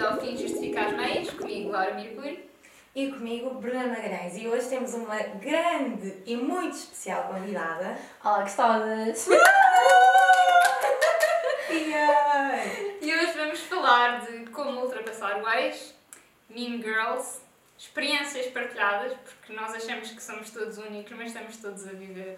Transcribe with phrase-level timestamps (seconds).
[0.00, 2.48] bem-vindos ao Fim Justificar as Meias, comigo Laura Mirpuri.
[2.94, 4.36] E comigo, Bruna Magalhães.
[4.36, 7.98] E hoje temos uma grande e muito especial convidada.
[8.24, 9.28] Olá, gostadas!
[11.70, 12.98] Yay!
[13.00, 15.94] E hoje vamos falar de como ultrapassar o ex,
[16.48, 17.40] Mean Girls,
[17.78, 22.36] experiências partilhadas, porque nós achamos que somos todos únicos, mas estamos todos a viver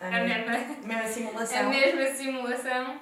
[0.00, 1.68] A a mesma, mesma, mesma a simulação.
[1.68, 3.00] mesma simulação.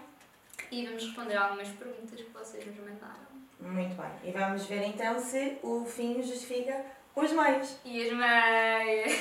[0.70, 3.27] E vamos responder algumas perguntas que vocês nos mandaram.
[3.60, 4.10] Muito bem.
[4.24, 7.76] E vamos ver então se o fim justifica os meios.
[7.84, 9.12] E as meias.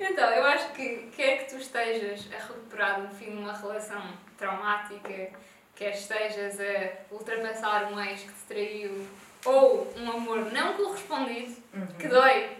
[0.00, 4.02] então, eu acho que quer que tu estejas a recuperar no fim de uma relação
[4.36, 5.30] traumática,
[5.76, 9.06] quer estejas a ultrapassar um ex que te traiu,
[9.44, 11.54] ou um amor não correspondido,
[11.98, 12.56] que dói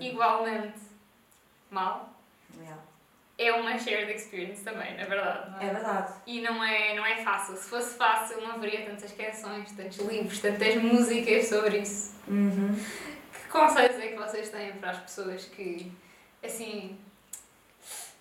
[0.00, 0.78] igualmente
[1.70, 2.15] mal.
[3.38, 5.50] É uma shared experience também, na verdade.
[5.50, 6.12] não É verdade.
[6.26, 7.56] E não é, não é fácil.
[7.56, 12.14] Se fosse fácil, não haveria tantas canções, tantos livros, tantas músicas sobre isso.
[12.26, 12.74] Uhum.
[13.32, 15.92] Que conselhos é que vocês têm para as pessoas que,
[16.42, 16.98] assim,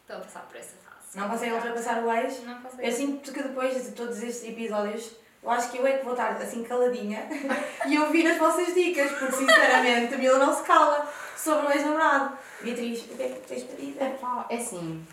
[0.02, 1.18] estão a passar por essa fase?
[1.18, 2.44] Não conseguem ultrapassar o ex?
[2.44, 2.92] Não Eu conseguem.
[2.92, 6.32] sinto que depois de todos estes episódios, eu acho que eu é que vou estar
[6.32, 7.30] assim caladinha
[7.86, 11.08] e ouvir as vossas dicas, porque sinceramente a Mila não se cala
[11.38, 12.36] sobre o ex-namorado.
[12.62, 14.04] Beatriz, o que é que tens para dizer?
[14.04, 15.06] Epá, é assim.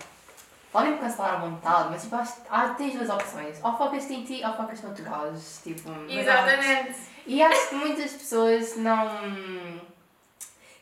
[0.73, 3.63] Podem cancelar à vontade, mas tipo, acho, há, tens duas opções.
[3.63, 5.39] Ou focas-te em ti ou focas-te noutro gajo.
[5.63, 6.99] Tipo, Exatamente.
[7.27, 9.07] E acho que muitas pessoas não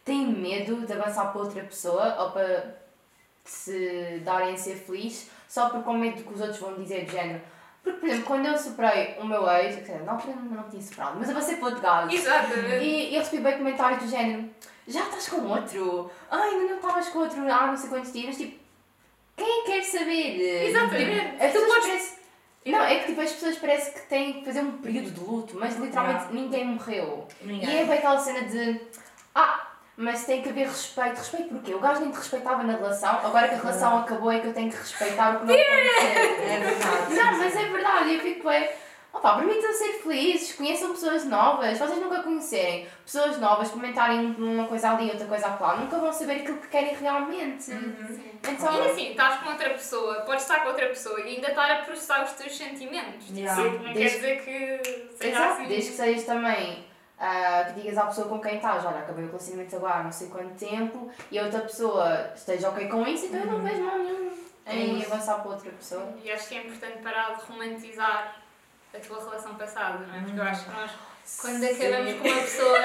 [0.05, 2.77] têm medo de avançar para outra pessoa ou para
[3.45, 7.05] se darem a ser feliz só por com medo do que os outros vão dizer
[7.05, 7.43] de género.
[7.83, 10.69] Porque, por exemplo, quando eu superei o meu ex, quer dizer, na altura não, não
[10.69, 12.15] tinha superado, mas avancei para outro gajo.
[12.15, 12.85] Exatamente.
[12.85, 14.51] E eu recebi bem comentários do género:
[14.87, 16.11] já estás com outro?
[16.31, 18.37] Ai, ainda não estavas com outro há não sei quantos dias.
[18.37, 18.59] Tipo,
[19.37, 20.67] quem quer saber?
[20.69, 21.31] Exatamente.
[21.31, 22.21] Tipo, as Tu podes- parecem-
[22.67, 25.57] Não, é que tipo, as pessoas parecem que têm que fazer um período de luto,
[25.59, 26.35] mas literalmente Yeah.
[26.35, 27.27] ninguém morreu.
[27.41, 27.87] E é Ninguém.
[27.87, 28.79] bem aquela cena de.
[29.35, 29.70] Ah,
[30.01, 31.17] mas tem que haver respeito.
[31.19, 31.75] Respeito porquê?
[31.75, 34.55] O gajo nem te respeitava na relação, agora que a relação acabou é que eu
[34.55, 35.55] tenho que respeitar o que não.
[35.55, 37.15] É verdade.
[37.15, 38.69] Não, mas é verdade, eu fico bem.
[39.13, 44.93] Opa, permitam ser felizes, conheçam pessoas novas, vocês nunca conhecerem pessoas novas, comentarem uma coisa
[44.93, 47.65] ali, outra coisa lá, nunca vão saber aquilo que querem realmente.
[47.65, 47.95] Sim.
[48.49, 51.69] Então, E assim, estás com outra pessoa, podes estar com outra pessoa e ainda estar
[51.73, 53.27] a processar os teus sentimentos.
[53.35, 53.61] Yeah.
[53.61, 55.67] Tipo, não quer Desde- dizer que seja exato, assim.
[55.67, 56.85] desde que sejas também,
[57.21, 60.13] ah, que digas à pessoa com quem estás, olha, acabei o relacionamento agora há não
[60.13, 63.83] sei quanto tempo, e a outra pessoa esteja ok com isso, então eu não vejo
[63.85, 64.31] mal nenhum
[64.67, 65.13] em Isso.
[65.13, 66.15] avançar para outra pessoa.
[66.23, 68.37] E acho que é importante parar de romantizar
[68.95, 70.21] a tua relação passada, não é?
[70.21, 70.91] Porque eu acho que nós,
[71.41, 72.79] quando acabamos com uma pessoa,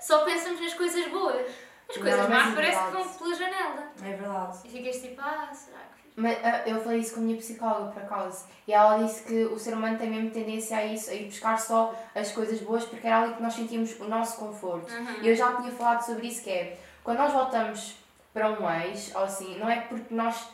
[0.00, 1.46] só pensamos nas coisas boas.
[1.88, 3.92] As coisas mas más é parece que vão pela janela.
[4.02, 4.58] É verdade.
[4.64, 5.91] E ficas tipo, ah, será que.
[6.14, 9.44] Mas ah, eu falei isso com a minha psicóloga, por acaso, e ela disse que
[9.46, 12.84] o ser humano tem mesmo tendência a isso, a ir buscar só as coisas boas,
[12.84, 14.92] porque era ali que nós sentíamos o nosso conforto.
[14.92, 15.22] Uhum.
[15.22, 17.96] E eu já tinha falado sobre isso, que é, quando nós voltamos
[18.32, 20.48] para um ex, ou assim, não é porque nós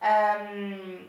[0.00, 1.06] ahm,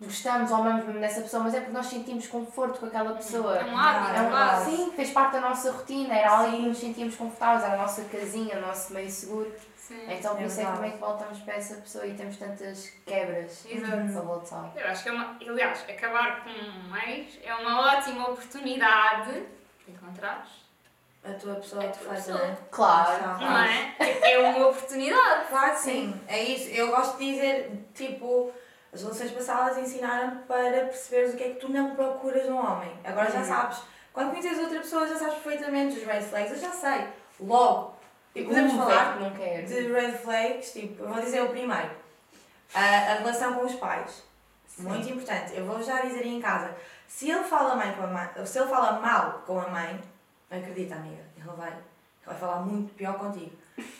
[0.00, 3.56] gostamos ou amamos mesmo dessa pessoa, mas é porque nós sentimos conforto com aquela pessoa.
[3.56, 4.76] É um hábito, É um quase.
[4.76, 8.04] Sim, fez parte da nossa rotina, era ali que nos sentíamos confortáveis, era a nossa
[8.04, 9.52] casinha, o nosso meio seguro.
[9.88, 10.04] Sim.
[10.12, 10.76] Então por É isso é que verdade.
[10.76, 14.12] também que voltamos para essa pessoa e temos tantas quebras Exato.
[14.12, 14.72] para voltar.
[14.76, 15.36] Eu acho que é uma.
[15.48, 19.32] Aliás, acabar com um ex é uma ótima oportunidade
[19.86, 20.68] de encontrares.
[21.24, 22.38] A tua pessoa A te tua faz, pessoa.
[22.46, 22.56] não é?
[22.70, 23.40] Claro.
[23.40, 23.94] Não é?
[24.32, 25.48] É uma oportunidade.
[25.48, 26.68] Claro que sim, é isso.
[26.70, 28.52] Eu gosto de dizer, tipo,
[28.92, 32.92] as relações passadas ensinaram-te para perceberes o que é que tu não procuras num homem.
[33.04, 33.78] Agora já sabes.
[34.12, 37.08] Quando conheces outra pessoa já sabes perfeitamente os red flags, eu já sei.
[37.40, 37.97] Logo.
[38.38, 39.66] E podemos falar não quero.
[39.66, 41.90] de red flags, tipo, eu vou dizer o primeiro.
[42.72, 44.22] A, a relação com os pais.
[44.78, 45.56] Muito importante.
[45.56, 46.74] Eu vou já dizer aí em casa.
[47.08, 50.00] Se ele fala mãe com a mãe, se ele fala mal com a mãe,
[50.50, 51.82] acredita amiga, ele vai, ele
[52.24, 53.50] vai falar muito pior contigo.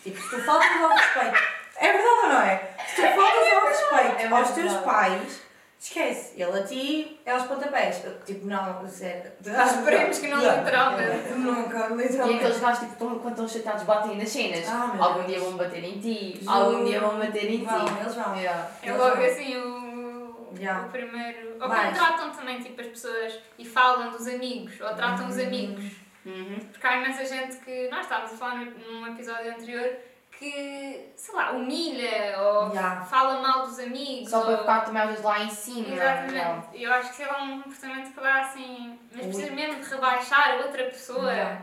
[0.02, 1.58] Tipo, se tu faltas ao respeito.
[1.76, 2.74] É verdade ou não é?
[2.86, 5.42] Se tu faltas ao respeito É aos teus pais,
[5.78, 6.40] esquece.
[6.40, 8.02] Ele a ti é aos pontapés.
[8.26, 9.30] Tipo, não, sério.
[9.40, 11.28] Esperemos que não literalmente.
[11.34, 12.36] Nunca, E literalmente.
[12.44, 14.68] aqueles gajos tipo, tão- quando estão chateados batem nas cenas.
[14.68, 15.26] Ah, Algum Deus.
[15.26, 17.64] dia vão bater em ti, algum dia vão bater em ti.
[17.64, 18.36] Vão, eles vão.
[18.36, 18.70] Yeah.
[18.82, 20.48] É logo assim o.
[20.58, 20.80] Já.
[20.80, 21.52] O primeiro.
[21.60, 25.46] Ou quando tratam também tipo as pessoas e falam dos amigos, ou tratam os Uhum.
[25.46, 25.84] amigos.
[26.24, 26.58] Uhum.
[26.72, 27.88] Porque há imensa gente que.
[27.88, 29.90] Nós estávamos a falar num episódio anterior
[30.38, 33.00] que, sei lá, humilha ou Já.
[33.00, 34.30] fala mal dos amigos.
[34.30, 34.58] Só para ou...
[34.58, 35.94] ficar também às vezes lá em cima.
[35.94, 36.76] Exatamente.
[36.76, 38.98] E eu acho que é um comportamento que dá assim.
[39.12, 41.62] Mas precisas mesmo de rebaixar a outra pessoa Já.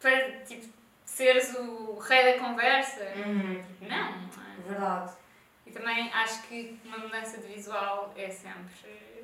[0.00, 0.66] para tipo,
[1.04, 3.04] seres o rei da conversa.
[3.24, 3.62] Uhum.
[3.82, 4.68] Não, não é?
[4.68, 5.12] Verdade.
[5.64, 9.16] E também acho que uma mudança de visual é sempre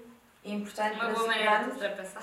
[0.44, 2.23] importante Uma para boa maneira de ultrapassar.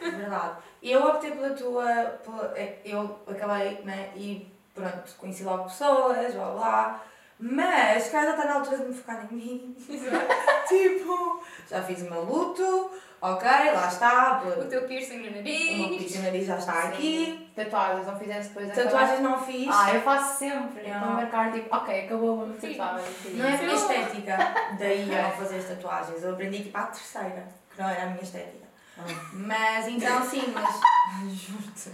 [0.00, 0.58] Verdade.
[0.82, 2.04] Eu optei pela tua.
[2.24, 4.12] Pela, é, eu acabei, né?
[4.16, 7.02] E pronto, conheci logo pessoas, blá blá.
[7.38, 9.76] Mas, cara, está na altura de me focar em mim.
[10.68, 12.90] tipo, já fiz o meu luto,
[13.20, 14.42] ok, lá está.
[14.56, 15.96] O teu piercing no O meu nariz.
[15.98, 17.50] piercing no nariz já está aqui.
[17.56, 19.68] Tatuagens, não fizeste depois Tatuagens não fiz.
[19.70, 20.82] Ah, eu faço sempre.
[20.88, 21.12] Eu Para não.
[21.14, 22.74] marcar, tipo, ok, acabou a minha Sim.
[22.74, 23.14] tatuagem.
[23.34, 23.82] Não é a minha Sim.
[23.82, 24.36] estética.
[24.78, 26.22] Daí eu não fazer as tatuagens.
[26.22, 28.64] Eu aprendi tipo à terceira, que não era a minha estética.
[28.96, 29.02] Ah.
[29.32, 30.80] Mas então sim, mas.
[31.34, 31.90] Juro-te.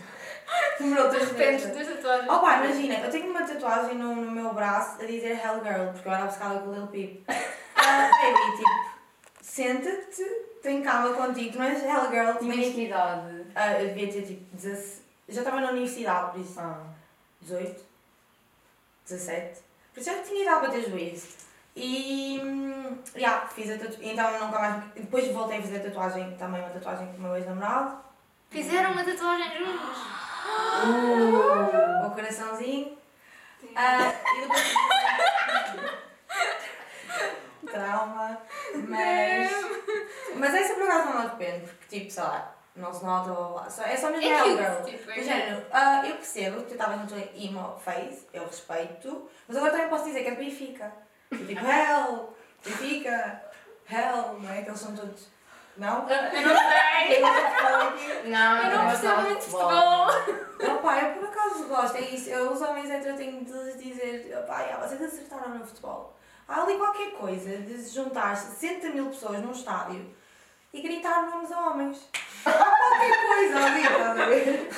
[0.79, 1.73] Demorou De repente, meses.
[1.73, 2.29] duas tatuagens.
[2.31, 5.93] Oh pá, imagina, eu tenho uma tatuagem no, no meu braço a dizer Hell Girl,
[5.93, 7.25] porque eu era obcecada com o Lil Peep.
[7.83, 8.91] Ah, baby, tipo,
[9.41, 10.23] senta-te,
[10.63, 13.47] tem calma contigo, és Hell Girl, Tinhas que idade?
[13.55, 15.03] Ah, eu devia ter tipo 16.
[15.27, 16.61] Eu já estava na universidade, por isso.
[16.61, 16.79] Ah.
[17.41, 17.83] 18,
[19.09, 19.61] 17.
[19.95, 21.29] Por isso eu tinha idade para ter juízo.
[21.75, 22.39] E.
[22.45, 24.13] hum, Yeah, fiz a tatuagem.
[24.13, 24.85] Então nunca mais.
[24.95, 27.99] Depois voltei a fazer tatuagem, também uma tatuagem com o meu ex-namorado.
[28.51, 29.99] Fizeram uma tatuagem juntos.
[30.85, 32.99] Uh, o coraçãozinho.
[33.77, 34.75] Ah, e depois.
[37.71, 38.39] Trauma.
[38.89, 39.51] Mas.
[40.37, 43.35] Mas essa por acaso não me arrependo, porque tipo, sei lá, não se nota, blá
[43.49, 43.71] blá blá.
[43.71, 44.85] Só- É só mesmo É Girl.
[44.85, 49.29] tipo, é género, ah, eu percebo que tu estavas na tua emo phase, eu respeito,
[49.47, 50.93] mas agora também posso dizer que é de Benfica.
[51.31, 53.43] Eu Tipo, Hell, Benfica,
[53.91, 54.63] Hell, não é?
[54.63, 55.29] Que eles são todos.
[55.77, 56.09] Não?
[56.09, 57.17] Eu não sei.
[57.17, 57.35] Eu não
[57.97, 60.07] sei Eu não gosto percebo muito futebol.
[60.61, 62.29] Não, pá, eu por acaso gosto, é isso.
[62.31, 66.17] Eu, os homens héteros têm de lhes dizer, pá, já, vocês acertaram no futebol.
[66.47, 70.15] Há ali qualquer coisa de se juntar 60 mil pessoas num estádio
[70.73, 72.09] e gritar nomes a homens.
[72.45, 74.71] Há qualquer coisa ali, estás a ver?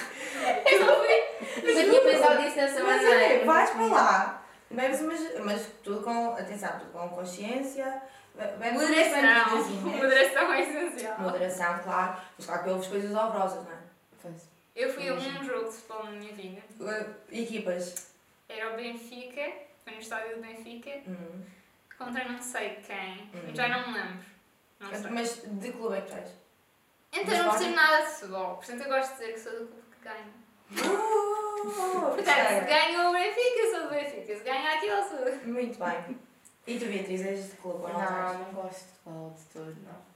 [0.73, 1.63] Eu não fui.
[1.63, 3.23] Nunca tinha pensado nisso dessa Mas maneira.
[3.23, 8.03] é, vais para lá, bebes, mas, mas tudo com, atenção, tudo com consciência,
[8.35, 9.81] be- bebes umas Moderação.
[9.83, 11.21] Moderação é essencial.
[11.21, 13.79] Moderação, claro, mas claro que ouves coisas horrorosas, não é?
[14.23, 14.49] Pois.
[14.75, 16.63] Eu fui a um jogo de futebol na minha vida.
[16.81, 18.11] Uh, Equipas.
[18.49, 19.53] Era o Benfica,
[19.85, 21.43] foi no estádio do Benfica, Hum.
[21.99, 23.31] contra não sei quem.
[23.35, 23.55] Hum.
[23.55, 24.25] já não me lembro.
[24.81, 25.11] Não sei.
[25.11, 26.31] Mas de clube é que és?
[27.13, 29.67] Então eu não percebo nada de futebol, portanto eu gosto de dizer que sou do
[29.67, 30.43] clube que ganha.
[30.71, 34.37] Uh, Portanto, se ganha o Benfica, sou do Benfica.
[34.37, 35.37] Se ganha aquilo, sou.
[35.53, 36.19] Muito bem.
[36.67, 37.99] E tu, Beatriz, és de clube ou não?
[37.99, 38.39] Não, és?
[38.39, 40.13] não gosto de futebol de todo, não.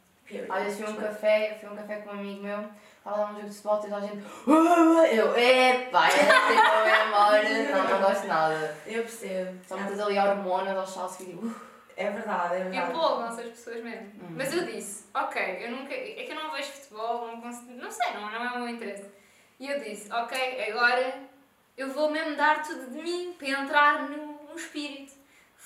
[0.65, 2.65] Vezes fui a um café, fui a um café com um amigo meu,
[2.99, 4.25] estava lá um jogo de futebol, toda a gente.
[5.17, 7.49] Eu, epá, eu não sei como é embora.
[7.49, 8.77] Não, não gosto de nada.
[8.87, 9.59] Eu percebo.
[9.67, 11.77] Só metes ali hormonas aos saltos e digo, "Uh".
[11.97, 12.91] É verdade, é verdade.
[12.91, 14.07] Empolgam-se as pessoas mesmo.
[14.23, 14.35] Hum.
[14.37, 15.95] Mas eu disse, ok, eu nunca.
[15.95, 17.73] É que eu não vejo futebol, não consigo.
[17.73, 19.07] Não sei, não, não é o meu interesse.
[19.59, 21.15] E eu disse, ok, agora
[21.77, 25.06] eu vou mesmo dar tudo de mim para entrar no, no espírito.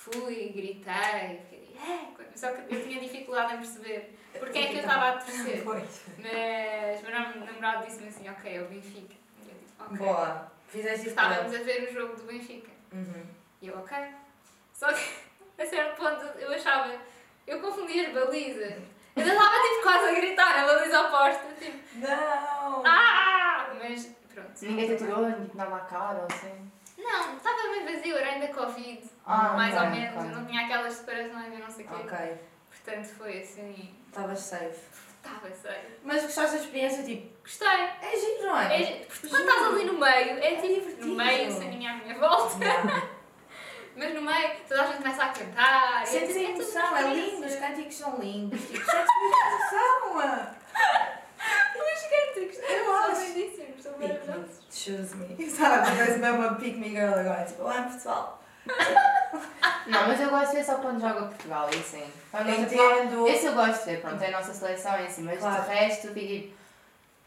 [0.01, 5.09] Fui, gritei, é, só que eu tinha dificuldade em perceber porque é que eu estava
[5.09, 5.63] a torcer.
[6.17, 9.13] Mas o meu nam- namorado disse-me assim, ok, é o Benfica.
[9.45, 9.97] E eu disse, ok.
[9.97, 10.51] Boa.
[10.67, 12.71] Fizeste Estávamos a ver o jogo do Benfica.
[12.91, 13.25] Uhum.
[13.61, 13.97] E eu, ok.
[14.73, 15.03] Só que
[15.61, 16.95] a certo ponto eu achava,
[17.45, 18.73] eu confundia as balizas.
[19.15, 22.83] Eu estava tipo quase a gritar a baliza oposta, tipo, Não!
[22.85, 23.71] ah!
[23.79, 24.49] Mas pronto.
[24.61, 26.71] ninguém te atirou, ninguém te dava a cara ou assim.
[27.01, 30.29] Não, estava meio vazio, era ainda Covid, Ah, mais ok, ou menos, ok.
[30.29, 31.95] eu não tinha aquelas separações e não sei o quê.
[31.95, 32.17] Ok.
[32.69, 34.79] Portanto foi assim, Estavas safe.
[35.17, 35.89] estava sério.
[36.03, 37.67] Mas gostaste da experiência, tipo, Gostei.
[37.67, 38.81] é giro, não é?
[38.81, 41.07] É, porque quando estás ali no meio, é É tipo divertido.
[41.07, 42.57] no meio, sem ninguém à minha volta.
[43.95, 46.03] Mas no meio, toda a gente começa a cantar.
[46.03, 48.61] e Sentes a é tudo emoção, é lindo, os cânticos são lindos.
[48.61, 50.55] Tipo, sentes a emoção.
[52.69, 53.21] Eu acho.
[53.21, 54.59] lindíssimos, são maravilhosos.
[54.71, 55.49] Choose me.
[55.49, 57.43] Sabe, parece mesmo uma pick me girl agora.
[57.45, 58.41] Tipo, olá pessoal.
[59.87, 62.03] Não, mas eu gosto de ver só quando joga Portugal e assim.
[62.31, 63.27] Joga Portugal, Entendo.
[63.27, 65.63] Esse eu gosto de ver, pronto, é a nossa seleção e assim, mas Claro.
[65.63, 66.61] de resto tipo.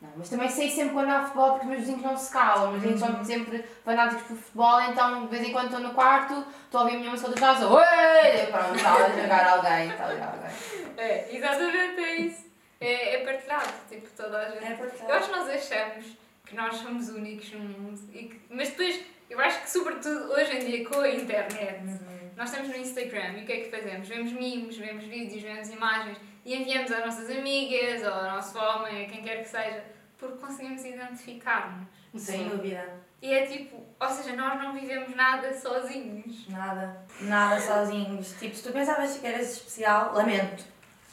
[0.01, 2.75] Não, mas também sei sempre quando há futebol porque os meus vizinhos não se calam,
[2.75, 3.17] os meus vizinhos Uhum.
[3.17, 6.85] são sempre fanáticos por futebol, então de vez em quando estou no quarto, estou a
[6.85, 8.47] ouvir a minha música do jazz, oi!
[8.51, 10.95] Pronto, está a jogar alguém, está a jogar alguém.
[10.99, 12.44] É, exatamente é isso.
[12.85, 14.65] É, é partilhado, tipo, toda a gente.
[14.65, 16.07] É porque Eu acho que nós achamos
[16.47, 19.01] que nós somos únicos no mundo, e que- mas depois,
[19.31, 22.31] eu acho que sobretudo hoje em dia com a internet, Uhum.
[22.37, 24.07] nós estamos no Instagram e o que é que fazemos?
[24.09, 29.07] Vemos mimos, vemos vídeos, vemos imagens e enviamos às nossas amigas ou ao nosso homem,
[29.07, 29.83] a quem quer que seja,
[30.19, 31.89] porque conseguimos identificar-nos.
[32.17, 33.03] Sem dúvida.
[33.23, 36.47] E é tipo, ou seja, nós não vivemos nada sozinhos.
[36.49, 37.05] Nada.
[37.23, 38.33] Nada sozinhos.
[38.39, 40.63] Tipo, se tu pensavas que eras especial, lamento.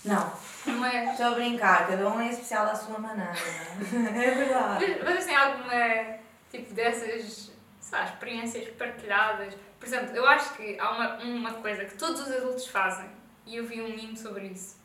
[0.06, 0.34] Não.
[0.66, 1.12] Não é?
[1.12, 3.34] Estou a brincar, cada um é especial à sua maneira.
[4.16, 4.86] É verdade.
[5.04, 6.18] Mas Vocês têm alguma,
[6.52, 7.52] tipo, dessas,
[7.92, 9.54] lá, experiências partilhadas?
[9.80, 13.10] Por exemplo, eu acho que há uma, uma coisa que todos os adultos fazem,
[13.46, 14.78] e eu vi um mimo sobre isso,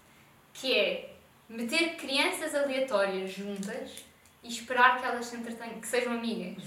[0.54, 1.14] que é,
[1.48, 4.04] meter crianças aleatórias juntas
[4.42, 6.62] e esperar que elas se entretenham, que sejam amigas.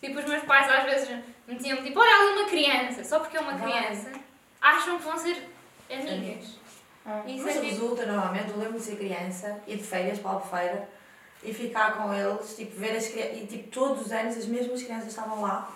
[0.00, 3.40] Tipo, os meus pais às vezes metiam tipo, olha ali uma criança, só porque é
[3.40, 3.70] uma Vai.
[3.70, 4.12] criança,
[4.60, 5.48] acham que vão ser
[5.90, 6.57] amigas.
[7.06, 7.22] Ah.
[7.26, 10.30] Isso Mas é tipo, resulta, normalmente, eu lembro de ser criança, ir de férias para
[10.30, 10.88] a Albufeira
[11.42, 14.82] e ficar com eles, tipo, ver as crianças, e tipo, todos os anos as mesmas
[14.82, 15.70] crianças estavam lá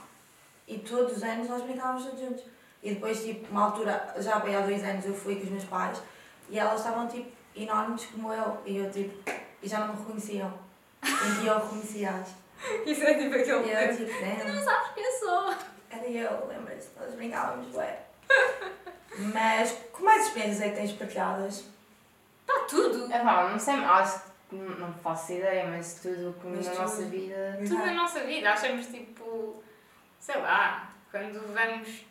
[0.67, 2.45] e todos os anos nós brincávamos todos juntos.
[2.83, 5.65] E depois, tipo, uma altura, já bem há dois anos, eu fui com os meus
[5.65, 6.03] pais
[6.51, 9.31] e elas estavam, tipo, enormes como eu e eu, tipo,
[9.63, 10.53] e já não me reconheciam.
[11.43, 12.29] E eu reconhecia-as.
[12.87, 15.55] isso é tipo E aquele eu, tipo, "Damn, Não sabes quem sou.
[15.91, 16.91] era eu, lembras-te?
[16.99, 18.01] Nós brincávamos, ué.
[19.19, 21.65] Mas, como é que experiências é que tens partilhadas?
[22.49, 23.13] Está tudo.
[23.13, 26.73] É pá, não sei, acho que não não faço ideia, mas tudo que Mas na
[26.73, 27.59] tu- nossa vida.
[27.61, 28.51] Tudo na nossa vida.
[28.51, 29.63] Achamos tipo,
[30.19, 32.05] sei lá, quando vamos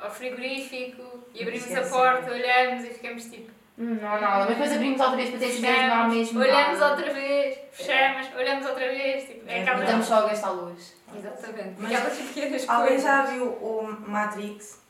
[0.00, 1.90] ao frigorífico e abrimos a Esquece.
[1.90, 3.50] porta, olhamos e ficamos tipo.
[3.78, 6.40] Hum, Não nada, mas depois abrimos outra vez para ter certeza não mesmo.
[6.40, 6.92] olhamos nada.
[6.94, 9.24] outra vez, fechamos, olhamos outra vez.
[9.28, 9.84] Tipo, é É aquela.
[9.84, 10.94] estamos só a gastar luz.
[11.16, 11.74] Exatamente.
[11.78, 13.02] Mas Aquelas pequenas Alguém coisas.
[13.04, 14.80] já viu o Matrix?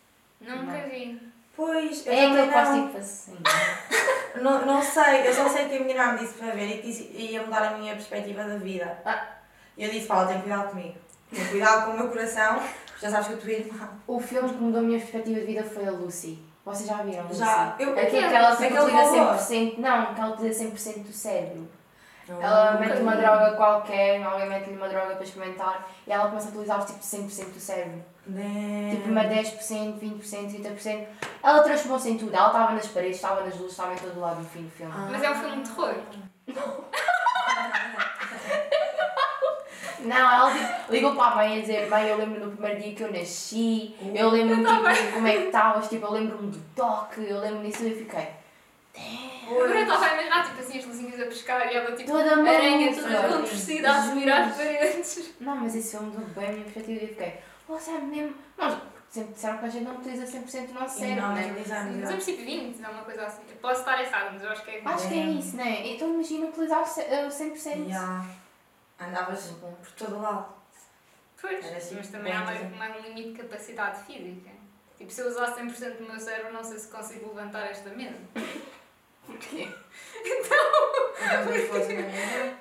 [0.40, 1.29] Nunca vi.
[1.60, 2.86] Pois, eu É também que faz não.
[2.86, 3.36] tipo assim.
[4.40, 4.64] não.
[4.64, 7.22] Não sei, eu só sei que a minha irmã me disse para ver e que
[7.32, 8.98] ia mudar a minha perspectiva da vida.
[9.04, 9.26] Ah.
[9.76, 10.94] E eu disse, Paula, tem cuidado comigo.
[11.30, 12.60] Tem cuidado com o meu coração,
[13.00, 13.88] já sabes que eu tua irmã.
[14.06, 16.42] O filme que mudou a minha perspectiva de vida foi a Lucy.
[16.64, 17.24] Vocês já viram?
[17.24, 17.38] Lucy?
[17.40, 19.38] Já, eu- Aquele- que ela se utiliza robô.
[19.38, 19.78] 100%.
[19.78, 21.68] Não, que ela utiliza 100% do cérebro.
[22.28, 26.46] Não, Ela mete uma droga qualquer, alguém mete-lhe uma droga para experimentar e ela começa
[26.46, 28.02] a utilizar tipo 100% do cérebro.
[28.30, 28.90] Né.
[28.92, 31.06] Tipo uma 10%, 20%, 30%.
[31.42, 32.34] Ela transformou-se em tudo.
[32.34, 34.92] Ela estava nas paredes, estava nas luzes, estava em todo lado no fim do filme.
[34.94, 35.08] Ah.
[35.10, 35.94] Mas é um filme de terror.
[40.00, 42.94] Não, ela tipo, ligou para a mãe a dizer: Mãe, eu lembro do primeiro dia
[42.94, 47.28] que eu nasci, eu lembro-me tipo, como é que estavas, tipo, eu lembro-me do toque,
[47.28, 48.40] eu lembro-me disso e eu fiquei.
[49.48, 52.32] Agora eu estava a imaginar tipo assim as luzinhas a pescar e ela tipo Toda
[52.32, 55.34] aranha toda contorcida a subir às paredes.
[55.40, 57.34] Não, mas esse filme mudou bem a minha perspectiva e eu fiquei:
[57.70, 58.34] Você é mesmo.
[58.58, 61.64] Nós sempre disseram que a gente não utiliza 100% do nosso cérebro, nós né?
[61.66, 62.08] já.
[62.08, 63.42] vamos tipo 20, não é uma coisa assim.
[63.48, 64.82] Eu posso estar errada, mas eu acho que é.
[64.84, 65.86] Acho que é isso, né?
[65.88, 67.88] Então imagina utilizar o ce- eh, o 100%.
[67.88, 68.24] Já.
[69.00, 70.52] Andavas por todo lado.
[71.40, 74.50] Pois, Era assim, mas também há uma, um limite de capacidade física.
[74.98, 78.18] Tipo, se eu usar 100% do meu cérebro, não sei se consigo levantar esta mesa.
[79.30, 79.68] Porquê?
[81.20, 81.92] Não tens força.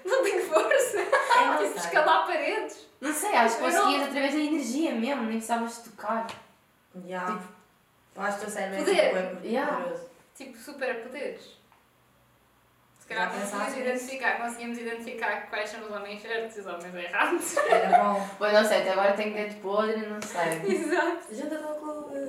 [0.06, 0.98] Não tenho força.
[0.98, 2.88] Não tipo, escalar paredes.
[3.02, 6.28] Não sei, acho que conseguias através da energia mesmo, nem precisavas tocar.
[7.08, 7.40] Já.
[8.16, 9.30] Eu acho que o cérebro é Poder.
[9.30, 9.76] tipo, é Yeah.
[9.78, 10.10] poderoso.
[10.36, 11.60] Tipo, superpoderes.
[13.00, 16.94] Se calhar Já conseguimos identificar, conseguimos identificar quais são os homens certos e os homens
[16.96, 17.58] errados.
[17.58, 18.30] Era bom.
[18.38, 20.76] Pois não sei, até agora tenho dedo podre, não sei.
[20.76, 21.34] Exato.
[21.36, 22.20] Junta do clube.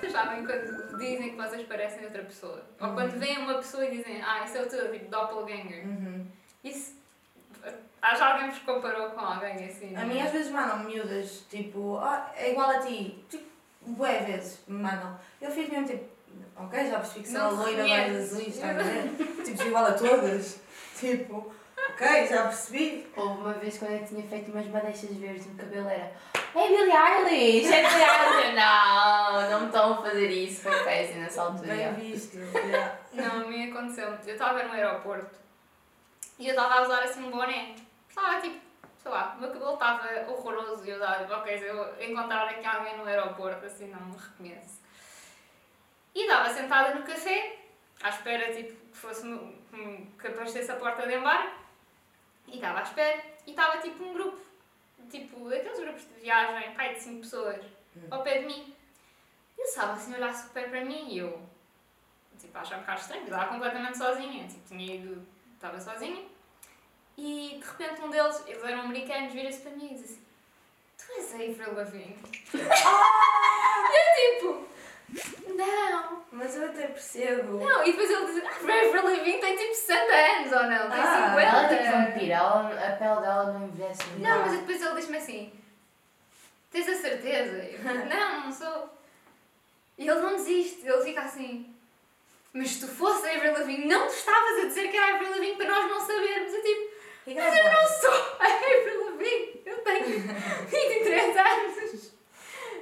[0.00, 2.62] Vocês sabem quando dizem que vocês parecem outra pessoa?
[2.80, 2.94] Ou Uhum.
[2.94, 5.84] quando veem uma pessoa e dizem, ah, isso é o teu, tipo, doppelganger.
[5.86, 6.26] Uhum.
[6.64, 6.94] Isso.
[8.02, 9.96] Acho que alguém vos comparou com alguém assim.
[9.96, 13.24] A mim às vezes mandam miúdas, tipo, ah, é igual a ti.
[13.28, 13.44] Tipo,
[13.82, 15.18] bué vezes me mandam.
[15.40, 16.04] Eu fiz mesmo tipo,
[16.56, 19.08] ok, já percebi que sou a loira, mais azuis, está a ver?
[19.44, 20.60] tipo, igual a todas.
[20.96, 21.52] Tipo,
[21.90, 23.06] ok, já percebi.
[23.16, 26.12] Houve uma vez quando eu tinha feito umas madeixas verdes no cabelo, era
[26.54, 27.72] É Billie Eilish!
[27.72, 28.54] É Billie Eilish!
[28.56, 31.74] Não, não me estão a fazer isso, foi péssimo nessa altura.
[31.74, 32.36] Bem visto.
[32.36, 32.98] yeah.
[33.12, 34.08] Não, a mim aconteceu.
[34.26, 35.36] Eu estava no aeroporto
[36.38, 37.74] e eu estava a usar assim um boné.
[38.08, 38.56] Estava tipo,
[39.02, 42.48] sei lá, o meu cabelo estava horroroso e eu estava tipo, ok, se eu encontrar
[42.48, 44.80] aqui alguém no aeroporto assim não me reconheço.
[46.14, 47.58] E estava sentada no café,
[48.02, 49.22] à espera tipo que fosse
[50.18, 51.65] que aparecesse a porta de embarque.
[52.48, 53.22] E estava à espera.
[53.46, 54.38] E estava tipo um grupo,
[55.10, 57.64] tipo aqueles grupos de viagem, pai de 5 pessoas,
[58.10, 58.74] ao pé de mim.
[59.56, 61.08] E eu estava assim a olhar super para mim.
[61.08, 61.40] E eu
[62.38, 66.24] tipo, a achar um bocado estranho, eu estava completamente sozinha, tipo, tinha ido, estava sozinha,
[67.16, 70.22] e de repente um deles, eles eram americanos, vira-se para mim e diz assim,
[70.98, 72.16] tu és a Avril Lavigne?
[73.88, 74.68] E eu tipo,
[75.54, 77.58] não, Mas eu até percebo.
[77.64, 81.00] não, e depois ele diz, ah, Avril Lavigne tem tipo 60 anos, ou não, tem
[81.00, 81.40] Ah, 50.
[81.42, 84.02] Ela é tipo vampira, ela, a pele dela não envelhece.
[84.18, 85.52] Não, mas depois ele diz-me assim,
[86.70, 87.56] tens a certeza?
[87.56, 88.90] Eu, não, não sou.
[89.98, 91.74] E ele não desiste, ele fica assim,
[92.52, 95.14] mas se tu fosse a Avril Lavigne, não tu estavas a dizer que era a
[95.16, 96.52] Avril Lavigne para nós não sabermos.
[96.52, 96.90] Eu tipo,
[97.34, 101.85] mas eu não sou a Avril Lavigne, eu tenho 23 anos.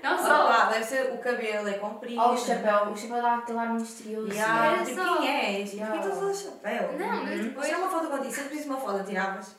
[0.04, 0.22] Não.
[0.22, 2.20] Olá, lá, deve ser o cabelo é comprido.
[2.20, 4.30] Ou o chapéu, o chapéu dá aquele ar misterioso.
[4.30, 5.72] Yeah, tipo, é, tipo, quem és?
[5.72, 5.94] Yeah.
[5.94, 6.92] Porquê estás o chapéu?
[6.98, 7.44] Não, mas uhum.
[7.44, 7.66] depois...
[7.66, 9.56] Tirar é uma foto contigo, se eu uma foto, tiravas?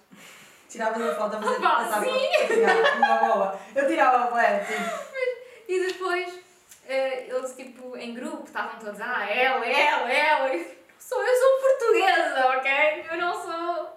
[0.69, 2.05] Tiravas uma foto, mas Opa, passava.
[2.05, 2.19] Sim!
[2.97, 3.59] Uma boa.
[3.73, 4.83] Eu tirava, a tipo...
[5.67, 10.53] E depois, uh, eles tipo, em grupo, estavam todos, ah, ela, ela, ela.
[10.53, 10.63] Eu
[10.99, 13.05] sou, eu sou portuguesa, ok?
[13.09, 13.95] Eu não sou...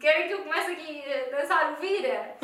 [0.00, 2.36] Querem que eu comece aqui a dançar o vira?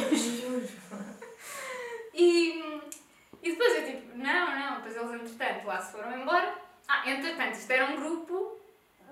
[3.46, 6.54] E depois eu tipo, não, não, depois eles entretanto lá se foram embora.
[6.88, 8.58] Ah, entretanto, isto era um grupo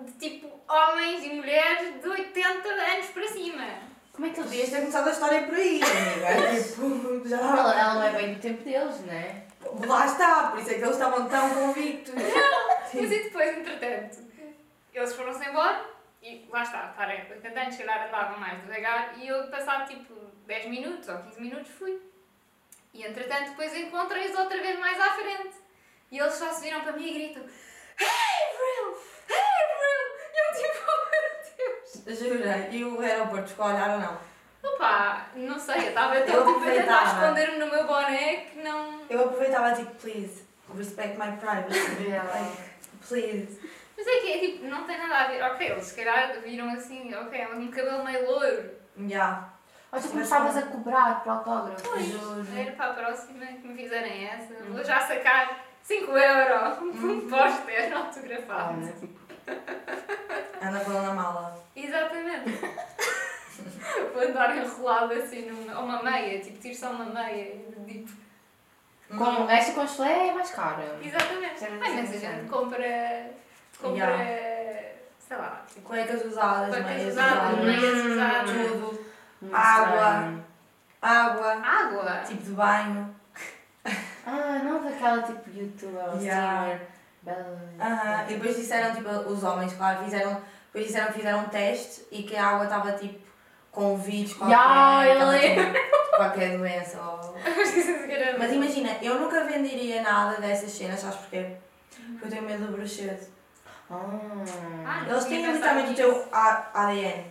[0.00, 3.64] de tipo homens e mulheres de 80 anos para cima.
[4.12, 4.71] Como é que Podias eles.
[4.71, 6.62] ter começado a história por aí, amiga.
[6.62, 7.38] tipo, já.
[7.38, 9.45] Ela, ela não é bem do tempo deles, né?
[9.87, 12.14] Lá está, por isso é que eles estavam tão convictos.
[12.14, 14.19] Mas e depois, entretanto,
[14.93, 15.85] eles foram-se embora
[16.23, 20.14] e lá está, estarem 80 anos, se calhar andavam mais devagar e eu, passado tipo
[20.47, 22.00] 10 minutos ou 15 minutos, fui.
[22.95, 25.57] E entretanto, depois encontrei-os outra vez mais à frente.
[26.13, 28.07] E eles só se viram para mim e gritam: Hey,
[28.55, 28.97] Avril!
[29.29, 30.05] Hey, Avril!
[30.33, 32.19] E eu tipo, oh meu Deus!
[32.21, 32.69] Jura.
[32.71, 34.35] E o aeroporto ficou a olhar ou não?
[34.63, 39.05] Opa, não sei, eu estava tão tipo, a tentar esconder-me no meu boné que não.
[39.11, 40.45] Eu aproveitava tipo, please,
[40.77, 41.81] respect my privacy.
[42.09, 42.31] Yeah.
[42.31, 42.57] Like,
[43.07, 43.61] please.
[43.97, 45.43] Mas é que é tipo, não tem nada a ver.
[45.43, 48.71] Ok, eles se calhar viram assim, ok, um cabelo meio loiro.
[49.09, 49.53] Já.
[49.95, 51.89] Ou tu começavas a cobrar por autógrafo.
[51.89, 54.55] Pois, era para a próxima que me fizerem essa.
[54.69, 58.93] Vou já sacar 5 euros um póster autografado.
[60.63, 61.63] Anda com na mala.
[61.77, 62.51] Exatamente.
[64.15, 67.55] Vou andar enrolado assim numa ou uma meia, tipo, tiro só uma meia.
[67.87, 68.13] Tipo,
[69.17, 70.99] Com, esta com chulé é mais cara.
[71.03, 71.65] exatamente.
[71.65, 72.19] Ai, mas a sim.
[72.19, 73.31] gente compra.
[73.81, 74.17] compra.
[75.21, 75.63] sei lá.
[75.69, 77.65] Tipo, Cuecas usadas, Cuecas meias usadas, usadas.
[77.65, 78.51] meias usadas.
[78.73, 79.03] Tudo.
[79.45, 80.45] Muito Água.
[81.03, 81.53] Água.
[81.63, 82.21] água.
[82.27, 83.15] Tipo de banho.
[84.27, 86.79] Ah, não daquela tipo youtuber ou Yeah.
[86.79, 86.89] streamer.
[87.79, 88.25] Aham.
[88.27, 90.41] E depois disseram, tipo, os homens, claro, fizeram,
[90.73, 93.19] depois disseram que fizeram um teste e que a água estava tipo
[93.71, 95.17] com vírus qualquer.
[95.21, 95.65] Eu lembro.
[95.75, 96.99] tipo, Qualquer doença.
[97.03, 97.35] Ou...
[98.39, 101.57] Mas imagina, eu nunca venderia nada dessas cenas, sabes porquê?
[102.13, 103.27] Porque eu tenho medo do bruxedo.
[103.91, 105.05] Ah.
[105.07, 107.25] Eles têm literalmente o teu ADN.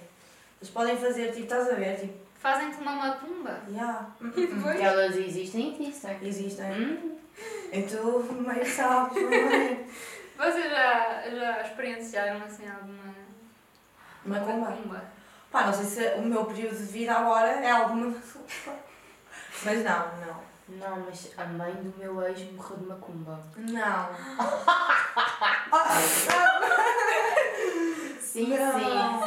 [0.63, 1.99] Eles podem fazer, tipo, estás a ver?
[1.99, 3.59] Tipo, Fazem-te uma macumba.
[3.69, 4.07] yeah.
[4.17, 4.79] Pois.
[4.79, 6.17] Elas existem e existem.
[6.21, 6.71] Existem.
[6.71, 7.17] Hum.
[7.69, 9.85] E tu meio sabes, mamãe.
[10.37, 13.13] Vocês já, já experienciaram assim alguma
[14.25, 14.69] Macumba.
[14.69, 15.03] macumba?
[15.51, 18.79] Pá, não sei se o meu período de vida agora é alguma macumba.
[19.65, 20.43] Mas não, não.
[20.69, 23.37] Não, mas a mãe do meu ex morreu de macumba.
[23.57, 24.09] Não.
[28.33, 28.73] Sim, Não.
[28.73, 28.81] sim,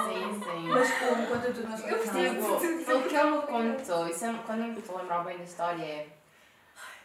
[0.08, 0.68] sim, sim.
[0.68, 1.26] Mas como?
[1.28, 2.18] Conta tudo na sua Eu casa.
[2.18, 5.38] Tipo, o que ele me contou, isso é, quando eu me estou a lembrar bem
[5.38, 6.08] da história é.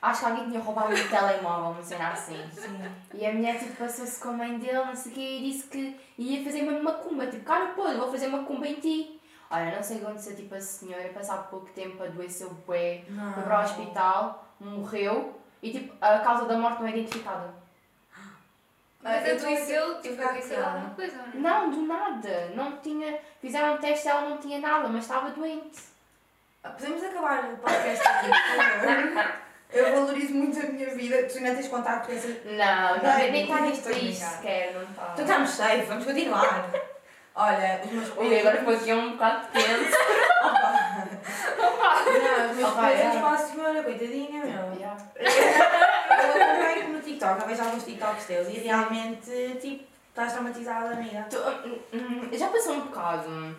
[0.01, 2.43] Acho que alguém tinha roubado o telemóvel, uma cena assim.
[2.51, 2.81] Sim.
[3.13, 5.67] E a mulher tipo, passou-se com a mãe dele, não sei o quê, e disse
[5.67, 7.27] que ia fazer uma macumba.
[7.27, 9.21] Tipo, cara, pô, vou fazer macumba em ti.
[9.51, 13.31] Olha, não sei o que aconteceu, tipo, a senhora, passado pouco tempo, adoeceu bué, Não.
[13.33, 17.60] foi para o hospital, morreu, e tipo, a causa da morte não é identificada.
[19.03, 21.29] Mas Ah, eu adoeceu, tipo, eu adoeceu alguma coisa, não é?
[21.35, 22.51] Não, do nada.
[22.55, 23.17] Não tinha.
[23.41, 25.79] Fizeram um teste e ela não tinha nada, mas estava doente.
[26.61, 28.79] Podemos acabar o podcast aqui, por
[29.15, 29.33] favor?
[29.73, 31.23] Eu valorizo muito a minha vida.
[31.23, 32.27] Tu ainda tens contacto com essa.
[32.27, 34.29] Não, não, Não, nem está não a país brincar.
[34.31, 35.05] sequer, não está.
[35.15, 36.69] Tu estamos safe, vamos continuar.
[37.33, 39.97] Olha, os meus Ui, agora foi aqui um bocado tenso.
[42.11, 43.19] Não, os meus Opa, pais é.
[43.19, 44.73] para a senhora, coitadinha, meu.
[44.75, 44.97] Yeah.
[45.19, 46.99] Eu acompanho no
[47.35, 51.25] TikTok, vejo alguns TikToks teus e realmente, tipo, estás traumatizada, amiga.
[51.29, 53.55] Tu, hum, hum, já passou um bocado.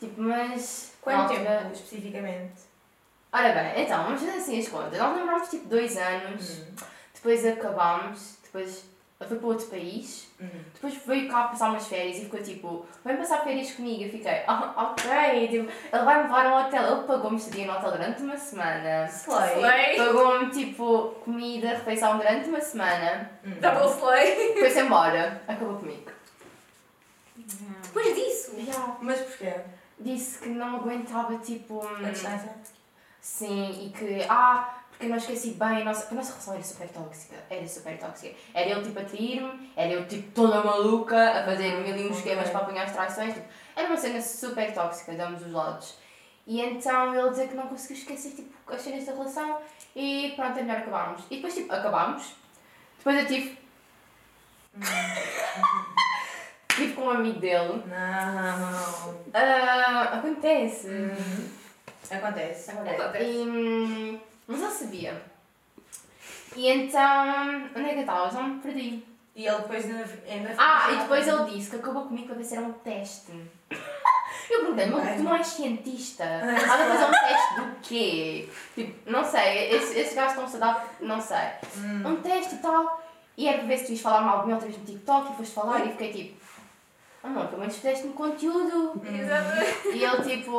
[0.00, 0.92] Tipo, mas.
[1.00, 2.52] Quanto altura- tempo, especificamente?
[3.32, 4.98] Ora bem, então, vamos fazer assim as contas.
[4.98, 6.74] Nós lembramos tipo dois anos, Hum.
[7.14, 8.84] depois acabámos, depois
[9.18, 10.48] eu fui para outro país, Hum.
[10.74, 14.02] depois veio cá passar umas férias e ficou tipo, vem passar férias comigo.
[14.04, 16.96] Eu fiquei, ah, ok, tipo, ele vai me levar a um hotel.
[16.96, 19.06] Ele pagou-me estadia no hotel durante uma semana.
[19.06, 19.96] Slay.
[19.96, 23.30] Pagou-me tipo comida, refeição durante uma semana.
[23.42, 23.54] Hum.
[23.58, 24.54] Double slay.
[24.58, 25.40] Foi-se embora.
[25.48, 26.10] Acabou comigo.
[27.82, 28.52] Depois disso.
[29.00, 29.54] Mas porquê?
[29.98, 31.80] Disse que não aguentava tipo.
[31.80, 32.52] A hum, distância?
[33.20, 36.62] Sim, e que, ah, porque eu não esqueci bem, a nossa, a nossa relação era
[36.62, 38.34] super tóxica, era super tóxica.
[38.54, 42.16] Era ele tipo a trair-me, era eu tipo toda maluca a fazer mil e uns
[42.16, 45.98] esquemas para apanhar as traições, tipo, era uma cena super tóxica de ambos os lados.
[46.46, 49.58] E então ele dizia que não conseguiu esquecer tipo, as cenas da relação
[49.94, 51.22] e pronto, é melhor acabarmos.
[51.30, 52.34] E depois tipo, acabámos,
[52.96, 53.58] depois eu tive,
[56.74, 59.14] tive com um amigo dele, Não.
[59.34, 60.88] ah, acontece.
[62.10, 62.70] Acontece.
[62.70, 63.24] Acontece.
[63.24, 65.22] E, hum, mas ele sabia.
[66.54, 68.30] E então, onde é que eu estava?
[68.30, 69.04] Já me perdi.
[69.34, 70.08] E ele depois ainda.
[70.28, 73.32] ainda Ah, e depois ele disse que acabou comigo para ver se era um teste.
[74.48, 76.24] Eu perguntei, mas tu não és cientista?
[76.24, 78.48] Ah, Estás a fazer um teste do quê?
[78.74, 81.48] Tipo, não sei, esse, esse gajo a dar, não sei.
[81.78, 82.02] Hum.
[82.06, 83.02] Um teste e tal.
[83.36, 85.32] E era para ver se tu ias falar mal de mim outra vez no TikTok
[85.32, 86.40] e foste falar e fiquei tipo,
[87.22, 89.00] amor, pelo menos fizeste-me conteúdo.
[89.04, 89.88] Exatamente.
[89.88, 90.52] E ele tipo,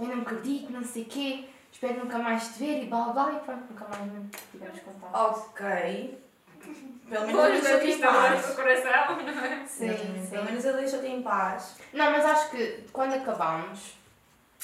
[0.00, 1.44] eu não acredito, não sei o quê.
[1.72, 4.10] Espero nunca mais te ver e blá blá e pronto, nunca mais
[4.52, 5.14] tivemos contato.
[5.14, 6.18] Ok.
[7.08, 8.46] Pelo menos ele deixou-te em paz.
[8.54, 9.64] coração, não é?
[9.66, 10.20] Sim, Exatamente.
[10.26, 10.30] sim.
[10.30, 11.76] Pelo menos ele deixou-te em paz.
[11.94, 13.94] Não, mas acho que quando acabámos,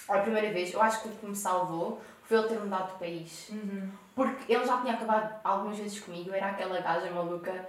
[0.09, 2.99] a primeira vez, eu acho que o que me salvou foi ele ter mudado de
[2.99, 3.49] país.
[3.51, 3.89] Uhum.
[4.15, 7.67] Porque ele já tinha acabado algumas vezes comigo, eu era aquela gaja maluca.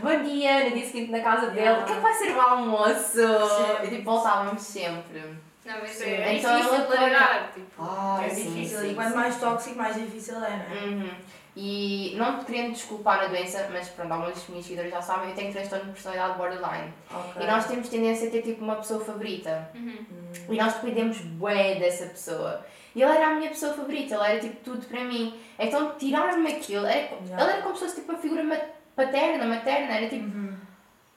[0.00, 1.82] Bom dia, no dia seguinte na casa dele, Yeah.
[1.82, 3.18] o que é que vai ser o almoço?
[3.18, 3.84] Sim.
[3.84, 5.36] E tipo, voltávamos sempre.
[5.64, 6.04] Não, mas Sim.
[6.04, 7.66] é Então difícil ela largar, tipo.
[7.82, 8.90] Ah, é difícil.
[8.90, 10.84] e quanto mais tóxico, mais difícil é, não é?
[10.84, 11.10] Uhum.
[11.56, 15.30] E não te querendo desculpar a doença, mas pronto, algumas das minhas seguidoras já sabem,
[15.30, 16.92] eu tenho transtorno de personalidade borderline.
[17.12, 17.42] Ok.
[17.42, 19.70] E nós temos tendência a ter tipo uma pessoa favorita.
[19.74, 20.04] Uhum.
[20.50, 22.66] E nós dependemos bué dessa pessoa.
[22.94, 25.38] E ele era a minha pessoa favorita, ele era tipo tudo para mim.
[25.58, 27.42] Então tirar-me aquilo, era, Yeah.
[27.42, 30.56] ele era como se fosse tipo uma figura paterna, materna, era tipo Uhum.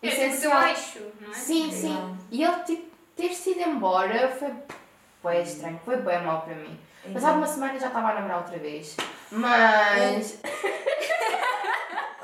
[0.04, 0.68] É tipo o teu essencial.
[0.68, 1.34] eixo, não é?
[1.34, 1.88] Sim, sim.
[1.90, 2.16] Yeah.
[2.32, 4.54] E ele tipo ter sido embora foi
[5.22, 6.80] bué estranho, foi bué mal para mim.
[7.14, 8.96] Passado uma semana já estava a namorar outra vez.
[9.32, 10.40] Mas.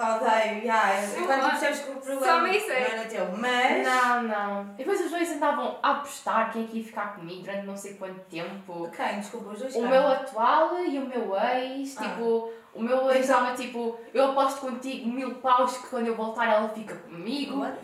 [0.03, 1.07] Odeio, yeah.
[1.13, 1.49] Quando claro.
[1.49, 3.87] percebes que o problema não era teu, mas...
[3.87, 4.73] Não, não.
[4.73, 7.77] E depois os dois andavam a apostar quem é que ia ficar comigo durante não
[7.77, 8.89] sei quanto tempo.
[8.93, 9.19] Quem?
[9.19, 12.03] Desculpa, os dois O meu atual e o meu ex, Ah.
[12.03, 16.51] tipo, o meu ex estava tipo, eu aposto contigo mil paus que quando eu voltar
[16.51, 17.61] ela fica comigo.
[17.61, 17.77] What?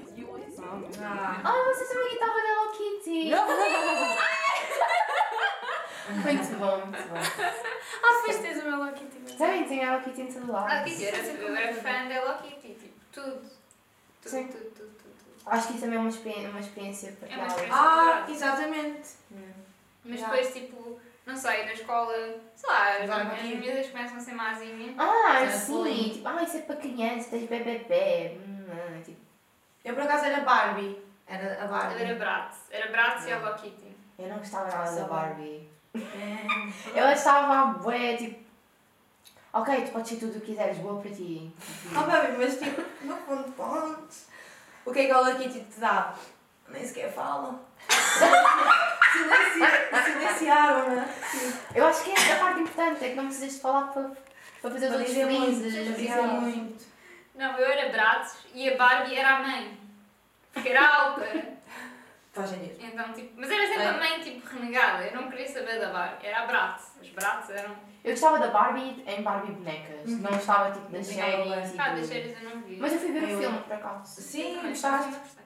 [1.01, 1.41] Ah.
[1.43, 3.31] Ah, você tem uma guitarra da Hello Kitty!
[6.09, 7.17] Muito bom, muito bom.
[8.03, 9.35] Ah, pois tens o meu Hello Kitty.
[9.37, 10.71] Também tem Hello Kitty em todo lado.
[10.71, 13.41] Ah, Kitty, eu era, eu era fã da Hello Kitty, tipo, tudo.
[14.21, 14.47] Tudo, Sim.
[14.47, 15.35] tudo, tudo, tudo, tudo.
[15.45, 17.79] Acho que isso também é uma experiência, uma experiência É uma experiência.
[17.79, 19.09] Ah, exatamente.
[20.03, 20.35] Mas Yeah.
[20.37, 22.13] depois, tipo, não sei, na escola,
[22.55, 24.95] sei lá, as as miúdas começam a ser mazinhas.
[24.97, 28.37] Ah, é sim, tipo, ah, isso é para crianças, tens bebê.
[29.85, 31.01] Ah, Eu por acaso era Barbie.
[31.27, 32.01] Era a Barbie.
[32.03, 33.95] era Bratz, era Bratz e Hello Kitty.
[34.17, 35.69] eu não gostava nada da Barbie.
[35.95, 36.99] É.
[36.99, 38.39] Eu achava, bué, tipo,
[39.53, 41.51] ok, tu podes ser tudo o que quiseres, boa para ti.
[41.95, 44.07] Oh, baby, mas tipo, no fundo, ponto.
[44.85, 46.15] O que é que a Hello Kitty te dá?
[46.67, 47.59] Nem sequer fala.
[49.11, 51.03] Silenci- Silenciaram-me.
[51.75, 54.03] Eu acho que essa é a parte importante, é que não precisas de falar para,
[54.61, 55.99] para fazer os outros muito, felizes.
[55.99, 56.27] Yeah.
[56.33, 56.85] muito.
[57.39, 59.79] Não, eu era Bratz e a Barbie era a mãe.
[60.53, 61.25] Porque era alta.
[62.33, 62.75] Faz sentido.
[62.83, 63.87] Então, tipo, mas era sempre É.
[63.87, 65.05] a mãe, tipo, renegada.
[65.05, 66.27] Eu não queria saber da Barbie.
[66.27, 66.97] Era a Bratz.
[67.01, 67.75] As Bratz eram...
[68.03, 70.17] Eu gostava da Barbie em Barbie bonecas, Uhum.
[70.19, 71.73] não gostava tipo das Não séries.
[71.73, 72.77] e Ah, das séries eu não vi.
[72.77, 74.21] Mas eu fui ver Eu- o filme por acaso.
[74.21, 75.05] Sim, gostaste.
[75.05, 75.45] também gostei.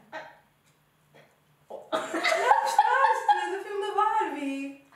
[1.91, 4.87] Gostaste do filme da Barbie.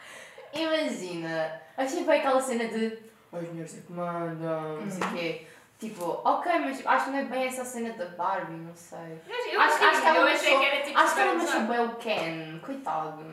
[0.53, 2.99] Imagina, achei bem aquela cena de
[3.31, 5.47] as mulheres é que mandam, não sei o quê.
[5.80, 9.22] Tipo, ok, mas acho que não é bem essa cena da Barbie, não sei.
[9.28, 11.68] Mas eu Acho- acho que ela deixou- que era tipo Acho que ela usado.
[11.68, 13.24] bem o Ken, coitado.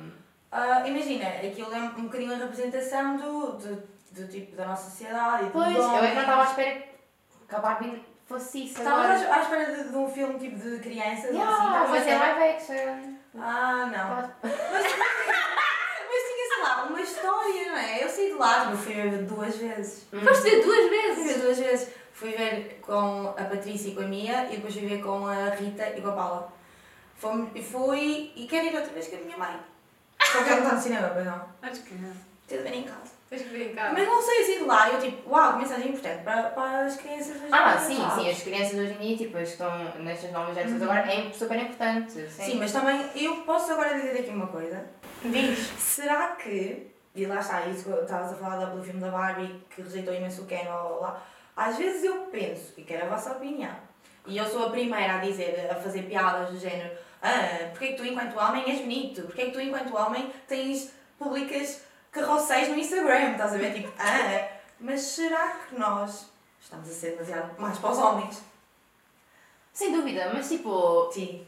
[0.53, 5.47] Ah, imagina, aquilo é um bocadinho a representação do, do, do tipo da nossa sociedade
[5.47, 6.83] e Pois, eu não estava à espera
[7.49, 10.79] que a Barbie fosse isso Estavas à à espera de, de um filme tipo de
[10.81, 11.35] crianças assim?
[11.39, 13.15] Yeah, estavas mas é live action.
[13.41, 14.51] Ah, não.
[14.71, 18.05] Mas, mas tinha, sei lá, uma história, não é?
[18.05, 20.07] Eu saí de lá, eu fui ver duas vezes.
[20.11, 21.43] Foste ver duas Fui ver vezes.
[21.43, 21.95] duas vezes.
[22.14, 25.50] Fui ver com a Patrícia e com a Mia e depois fui ver com a
[25.50, 26.53] Rita e com a Paula.
[27.55, 29.57] E fui e quero ir outra vez com a minha mãe.
[30.22, 31.42] Só que ela está no cinema, pois não.
[31.62, 32.12] Acho que não.
[32.46, 33.12] Tens de ver em casa.
[33.31, 33.94] Tens que vir em casa.
[33.94, 37.37] Mas não sei, de lá eu tipo, uau, que mensagem importante para, para as crianças
[37.37, 38.14] hoje em Ah, dia, sim, sabes?
[38.14, 40.90] sim, as crianças hoje em dia, tipo, as que estão nestas novas gerações Uhum.
[40.90, 42.12] agora, é super importante.
[42.12, 42.29] Sim.
[42.29, 44.85] Sim, mas também eu posso agora dizer aqui uma coisa.
[45.24, 45.59] Diz.
[45.79, 49.81] Será que, e lá está, isso que estavas a falar do filme da Barbie que
[49.83, 51.22] rejeitou imenso o Ken, blá, blá.
[51.57, 53.75] Às vezes eu penso, e quero a vossa opinião,
[54.27, 57.88] e eu sou a primeira a dizer, a fazer piadas do género, ah, porque é
[57.88, 59.23] que tu enquanto homem és bonito?
[59.23, 63.33] Porque é que tu enquanto homem tens publicas carrosséis no Instagram?
[63.33, 63.73] Estás a ver?
[63.75, 64.49] Tipo, ah,
[64.81, 68.43] mas será que nós estamos a ser demasiado mais para os homens?
[69.73, 71.11] Sem dúvida, mas tipo.
[71.12, 71.47] Sim.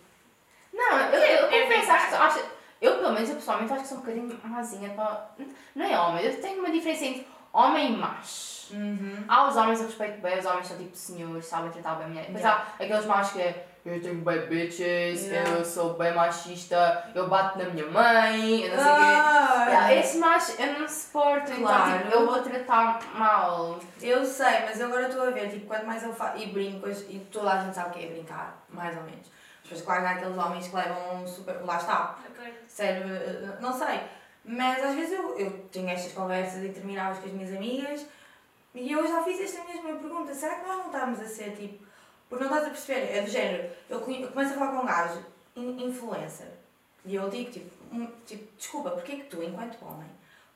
[0.72, 2.38] Não, eu, É- eu é confesso, acho, que- verdade.
[2.40, 2.44] acho,
[2.80, 5.30] eu pelo menos, eu pessoalmente acho que sou um bocadinho mazinha para.
[5.74, 8.56] Não é homem, eu tenho uma diferença entre homem macho.
[8.72, 9.24] Uhum.
[9.28, 12.08] Há os homens, eu respeito bem, os homens são tipo senhores, sabem tratar bem a
[12.08, 12.24] mulher.
[12.26, 12.64] Depois Yeah.
[12.78, 13.66] há aqueles machos que é.
[13.86, 15.50] Eu tenho bem bitches, Yeah.
[15.52, 19.02] eu sou bem machista, eu bato na minha mãe, eu não sei o quê.
[19.02, 21.90] Ah, Yeah, esse macho eu não suporto, Claro.
[21.90, 23.78] então tipo, eu vou tratar mal.
[24.02, 26.88] Eu sei, mas eu agora estou a ver, tipo, quanto mais eu faço e brinco,
[26.88, 29.30] e toda a gente sabe o que é brincar, mais ou menos.
[29.62, 31.64] Depois, claro, há aqueles homens que levam super.
[31.64, 32.16] Lá está,
[32.66, 34.00] sério, eh, não sei.
[34.46, 38.06] Mas às vezes eu, eu tenho estas conversas intermináveis com as minhas amigas
[38.74, 41.84] e eu já fiz esta mesma pergunta: será que nós não estamos a ser tipo.
[42.28, 45.24] Porque não estás a perceber, é do género, eu, começo a falar com um gajo,
[45.54, 46.48] in- influencer,
[47.04, 50.08] e eu digo tipo, hum, tipo desculpa, porque é que tu, enquanto homem,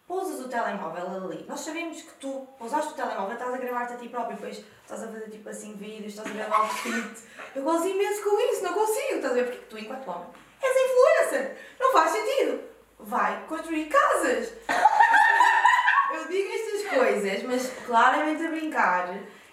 [0.05, 3.97] pousas o telemóvel ali, nós sabemos que tu pousaste o telemóvel, estás a gravar-te a
[3.99, 7.15] ti próprio, depois estás a fazer tipo assim vídeos, estás a gravar o feed.
[7.55, 9.45] Eu gosto imenso com isso, não consigo, estás a ver?
[9.45, 10.27] Porque tu, enquanto homem,
[10.61, 12.70] és influencer, não faz sentido.
[13.05, 14.53] Vai construir casas.
[16.13, 19.09] Eu digo estas coisas, mas claramente a brincar.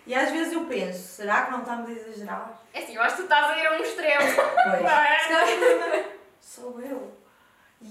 [0.07, 2.61] E às vezes eu penso, será que não estamos a exagerar?
[2.73, 4.21] É assim, eu acho que tu estás a ir a um extremo.
[4.23, 4.81] Pois.
[4.81, 5.19] Não é?
[5.19, 6.05] Se calhar
[6.39, 7.13] sou eu.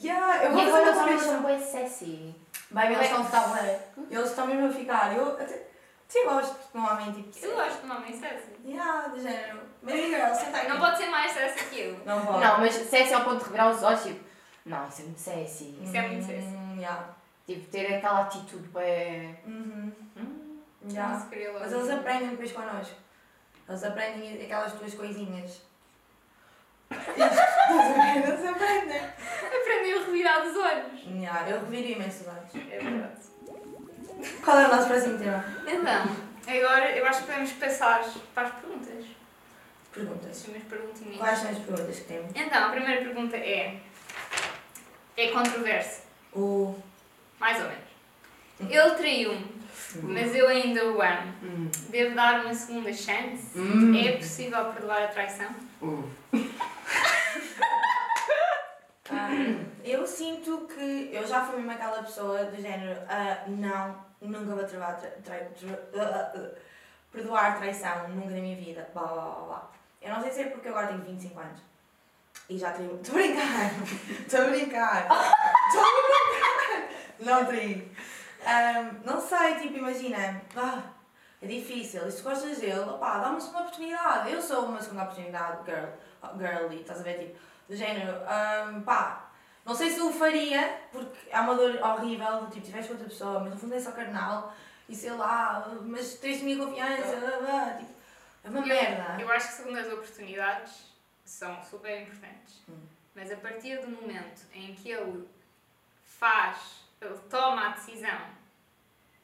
[0.03, 1.33] Yeah, eu E vou fazer agora uma os homens combinação.
[1.33, 2.35] são bem sexy.
[2.71, 3.81] Vai, eles estão a bué.
[4.11, 5.15] Eles estão mesmo a ficar.
[5.17, 5.45] Eu até,
[6.09, 7.47] até gosto de um homem tipo.
[7.47, 8.49] Eu gosto de um homem sexy.
[8.65, 9.61] Yeah, do género.
[9.83, 10.69] Baby girl, senta aqui.
[10.69, 12.01] Não pode ser mais sexy que eu.
[12.05, 12.41] Não pode.
[12.45, 14.26] Não, mas sexy ao ponto de revirar os olhos, tipo,
[14.67, 15.79] não, isso é muito sexy.
[15.81, 16.49] Isso é muito sexy.
[16.49, 17.09] Hum, yeah.
[17.47, 19.39] Tipo, ter aquela atitude bem.
[19.47, 19.93] Uhum.
[20.17, 20.59] Hum.
[20.91, 21.25] Yeah.
[21.61, 22.97] Mas eles aprendem depois connosco.
[23.69, 25.63] Eles aprendem aquelas tuas coisinhas.
[26.91, 29.03] Eles aprendem.
[29.03, 31.01] Aprendi a revirar dos olhos.
[31.07, 32.73] Yeah, eu reviro imenso os olhos.
[32.73, 34.41] É verdade.
[34.45, 35.45] Qual é o nosso próximo tema?
[35.67, 36.17] Então,
[36.49, 39.05] agora eu acho que podemos passar para as perguntas.
[39.93, 40.31] Perguntas.
[40.31, 41.19] As perguntinhas.
[41.19, 42.33] Quais são as perguntas que temos?
[42.35, 43.81] Então, a primeira pergunta é.
[45.17, 46.03] É controversa,
[46.35, 46.75] O.
[47.41, 47.87] mais ou menos.
[48.61, 49.63] Ele traiu-me,
[50.03, 51.33] mas eu ainda o amo.
[51.43, 51.71] Hum.
[51.91, 53.59] Devo dar uma segunda chance?
[53.59, 53.95] Hum.
[53.97, 55.51] É possível perdoar a traição?
[55.83, 56.09] Hum.
[59.09, 59.29] Ah,
[59.85, 64.65] eu sinto que eu já fui mesmo aquela pessoa do género, ah, não, nunca vou
[64.65, 66.51] tra, tra, tra- ah, ah,
[67.13, 69.71] perdoar traição, nunca na minha vida, blá blá blá blá.
[70.03, 71.61] Eu não sei se é porque eu agora tenho 25 anos
[72.49, 72.91] e já traí.
[72.95, 73.71] Estou a brincar!
[74.21, 75.03] Estou a brincar!
[75.69, 76.89] Estou a brincar!
[77.21, 77.93] Não traí!
[78.47, 80.83] Ahm, não sei, tipo, imagina, ah,
[81.43, 84.31] é difícil, e se gostas dele, opá, dá-me uma segunda oportunidade.
[84.33, 85.87] Eu sou uma segunda oportunidade, girl,
[86.39, 89.31] girly, estás a ver, tipo, do género, ahm, pá,
[89.65, 93.51] não sei se o faria, porque é uma dor horrível, tipo, tiveste outra pessoa, mas
[93.55, 94.55] no fundo é só carnal,
[94.89, 97.91] e sei lá, mas tens minha confiança, blá, blá, tipo,
[98.45, 99.17] é uma Eu- merda.
[99.21, 100.73] Eu acho que segundas oportunidades
[101.27, 102.63] são super importantes.
[102.69, 102.81] Hum.
[103.15, 105.29] Mas a partir do momento em que ele
[106.05, 108.21] faz, ele toma a decisão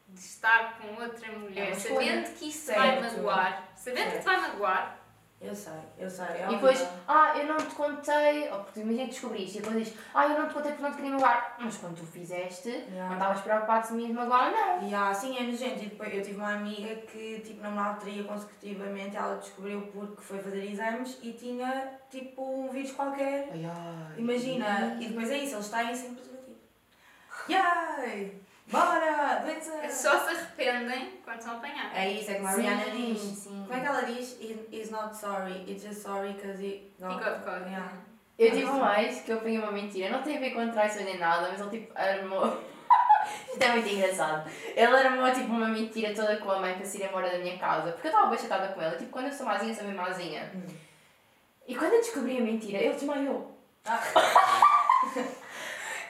[0.09, 1.95] de estar com outra É mulher, escolha.
[1.95, 3.17] sabendo que isso te vai Certo.
[3.17, 4.99] magoar, sabendo que te vai magoar,
[5.43, 9.05] Eu sei, eu sei, é E depois, ah, eu não te contei, ou porque imagina
[9.07, 11.57] que descobriste, e depois dizes, ah, eu não te contei porque não te queria magoar.
[11.59, 13.15] Mas quando tu fizeste, não Yeah.
[13.15, 14.89] estavas preocupado se me ias magoar não.
[14.89, 15.83] E ah, sim, é nojento.
[15.83, 20.39] E depois eu tive uma amiga que tipo namorava traía consecutivamente, ela descobriu porque foi
[20.39, 23.49] fazer exames e tinha tipo um vírus qualquer.
[23.53, 24.19] Ai, ai.
[24.19, 26.57] Imagina, e depois é isso, eles têm sem preservativo.
[27.49, 28.41] Yay!
[28.73, 29.41] Bora!
[29.45, 29.89] Doença!
[29.91, 31.95] só se arrependem quando são apanhados.
[31.97, 33.21] É isso, é como a Sim, Rihanna diz.
[33.21, 33.65] sim.
[33.69, 34.37] Como é que ela diz?
[34.41, 37.61] He- He's not sorry, it's just sorry because he got caught.
[37.69, 37.93] Yeah.
[38.39, 41.05] Eu tive um ex que eu apanhei uma mentira, não tem a ver com traições
[41.05, 42.47] nem nada, mas ele tipo armou.
[43.53, 44.51] Isto é muito engraçado.
[44.75, 47.59] Ele armou tipo uma mentira toda com a mãe para se ir embora da minha
[47.59, 48.97] casa, porque eu estava bem chateada com ela.
[48.97, 50.51] Tipo, quando eu sou mazinha, sou bem mazinha.
[50.55, 50.65] Hum.
[51.69, 53.55] E quando eu descobri a mentira, ele desmaiou.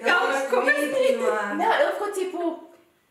[0.04, 1.54] Calma, Ele como vítima.
[1.54, 2.68] Não, ele ficou tipo.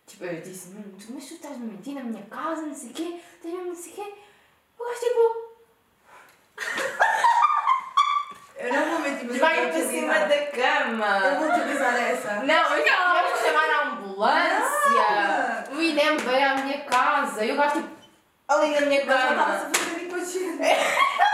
[0.07, 2.89] Tipo, eu disse, "Hum, tu- mas tu estás a mentir na minha casa, não sei
[2.89, 4.13] o quê, tens mesmo não sei o quê.
[4.79, 5.51] O gajo tipo.
[8.57, 11.19] Eu não vou mentir, mas Vai eu para cima da cama.
[11.25, 12.33] Eu vou utilizar essa.
[12.43, 15.71] Não, mas tivemos que chamar a ambulância.
[15.71, 18.01] O INEM veio à minha casa e o gajo tipo.
[18.47, 19.31] Ali na minha já cama.
[19.31, 20.61] estava-se a fazer inconsciente.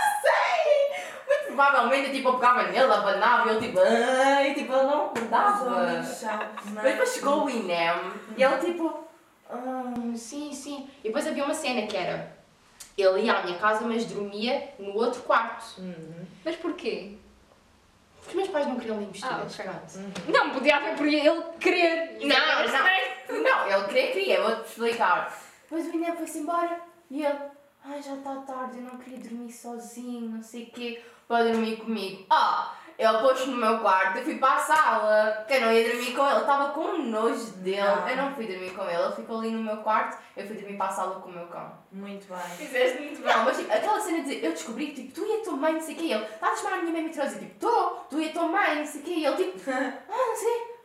[1.58, 3.80] provavelmente tipo, eu pegava nele, abanava e ele tipo.
[3.80, 5.70] Ai, tipo, ele não acordava.
[6.74, 7.96] Mas depois chegou o INEM
[8.38, 9.04] e ele tipo.
[9.50, 9.84] "Ah,
[10.16, 10.90] sim, sim.
[11.04, 12.38] E depois havia uma cena que era.
[12.98, 15.80] Ele ia à minha casa, mas dormia no outro quarto.
[15.80, 16.26] Uhum.
[16.44, 17.14] Mas porquê?
[18.20, 19.60] Porque os meus pais não queriam investidas.
[19.60, 19.72] Ah, ok.
[19.96, 20.32] pronto.
[20.32, 22.18] Não, podia haver por ele querer.
[22.22, 23.44] Não, não.
[23.44, 25.38] Não, ele queria, queria, eu vou-te explicar.
[25.64, 26.80] Depois o INEM foi-se embora
[27.12, 27.40] e ele,
[27.90, 31.78] ai já está tarde, eu não queria dormir sozinho, não sei o quê, para dormir
[31.78, 32.26] comigo.
[32.30, 35.90] Ah, ele pôs-se no meu quarto, eu fui para a sala, porque eu não ia
[35.90, 37.80] dormir com ele, estava com um nojo dele.
[37.80, 38.06] Ah.
[38.10, 40.78] Eu não fui dormir com ele, ele ficou ali no meu quarto, eu fui dormir
[40.78, 41.78] para a sala com o meu cão.
[41.92, 42.58] Muito bem.
[42.58, 43.36] Fizeste muito bem.
[43.36, 45.74] Não, mas tipo, aquela cena de eu descobri que tipo, tu e a tua mãe,
[45.74, 47.40] não sei o quê, ele, estás a chamar a minha mãe mentirosa?
[47.40, 49.94] Tipo, estou, tu e a tua mãe, não sei o quê, e ele tipo, ah,
[50.10, 50.78] não sei.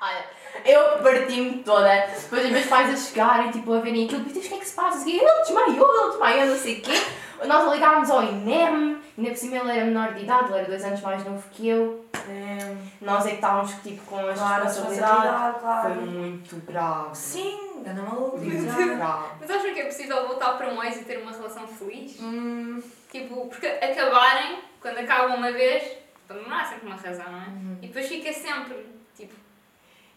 [0.00, 0.30] Olha,
[0.64, 1.88] eu parti-me toda.
[2.20, 4.66] Depois os meus pais a chegarem, tipo, a verem aquilo, Beatriz, o que é que
[4.68, 5.08] se passa?
[5.08, 7.02] Ele desmaiou, ele desmaiou, não sei o quê.
[7.46, 10.84] Nós ligávamos ao INEM, ainda por cima ele era menor de idade, ele era dois
[10.84, 12.04] anos mais novo que eu.
[12.28, 15.12] É, Nós é que estávamos tipo, com a claro, a responsabilidade.
[15.22, 15.94] responsabilidade, Foi claro.
[16.02, 17.08] muito grave.
[17.16, 18.38] Sim, anda maluco.
[18.38, 18.64] Muito
[18.96, 19.24] grave.
[19.40, 22.18] Mas acham que é possível voltar para um ex e ter uma relação feliz?
[22.20, 25.84] Hum, Tipo, porque acabarem, quando acabam uma vez,
[26.26, 27.44] para demorar sempre uma razão, não é?
[27.46, 27.78] Uhum.
[27.80, 28.84] E depois fica sempre,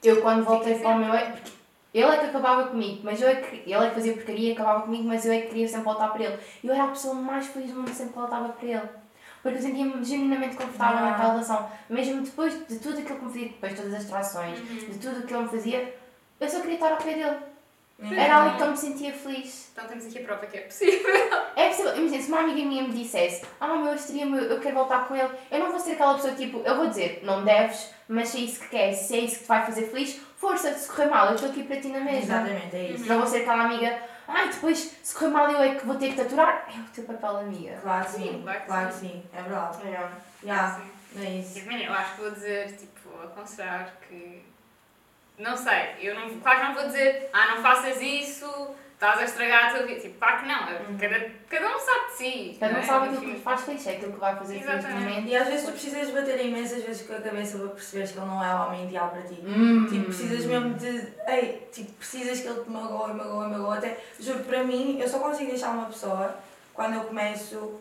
[0.04, 1.52] Eu quando voltei para o meu ex, porque
[1.94, 4.52] ele é que acabava comigo, mas eu é que, ele é que fazia porcaria e
[4.54, 6.40] acabava comigo, mas eu é que queria sempre voltar para ele.
[6.64, 8.82] Eu era a pessoa mais feliz do mundo sempre que voltava para ele.
[9.42, 11.12] Porque eu sentia-me genuinamente confortável Ah.
[11.12, 11.70] naquela relação.
[11.90, 14.66] Mesmo depois de tudo aquilo que me fazia, depois de todas as trações, Uhum.
[14.90, 15.96] de tudo o que ele me fazia,
[16.40, 17.38] eu só queria estar ao pé dele.
[18.02, 18.14] Uhum.
[18.14, 19.70] Era ali que eu me sentia feliz.
[19.74, 21.10] Então temos aqui a prova que é possível.
[21.56, 24.76] É possível, imagina, se uma amiga minha me dissesse, ah, meu extremo, eu eu quero
[24.76, 27.90] voltar com ele, eu não vou ser aquela pessoa tipo, eu vou dizer, não deves,
[28.08, 30.74] mas se é isso que queres, se é isso que te vai fazer feliz, força,
[30.74, 32.20] se correr mal, eu estou aqui para ti na mesma.
[32.22, 33.06] Exatamente, é isso.
[33.06, 36.10] Não vou ser aquela amiga, ai, depois, se correr mal, eu é que vou ter
[36.10, 36.66] que te aturar.
[36.74, 37.78] É o teu papel, amiga.
[37.82, 39.00] Claro que Sim, sim, claro que claro que sim.
[39.10, 39.78] sim, é verdade.
[39.88, 40.10] É.
[40.48, 40.80] Já,
[41.12, 41.26] Sim.
[41.26, 41.60] é isso.
[41.70, 44.46] Eu acho que vou dizer, tipo, aconselhar que.
[45.39, 49.23] Não sei, eu não, claro que não vou dizer, ah, não faças isso, estás a
[49.23, 50.02] estragar a tua vida.
[50.02, 52.58] Tipo, claro que não, é- cada, cada um sabe de si.
[52.60, 52.82] Cada um é?
[52.84, 55.04] sabe aquilo que faz feliz, é aquilo que vai fazer feliz no Exatamente.
[55.10, 55.28] momento.
[55.30, 58.25] E às vezes tu precisas bater imensas vezes com a cabeça para perceberes que ele
[58.28, 59.41] não é o homem ideal para ti.
[59.45, 59.88] Hum.
[59.89, 61.08] Tipo, precisas mesmo de.
[61.28, 63.78] Ei, tipo, precisas que ele te magoe, magoe, magoe.
[63.78, 66.36] Até, juro, para mim, eu só consigo deixar uma pessoa
[66.73, 67.80] quando eu começo.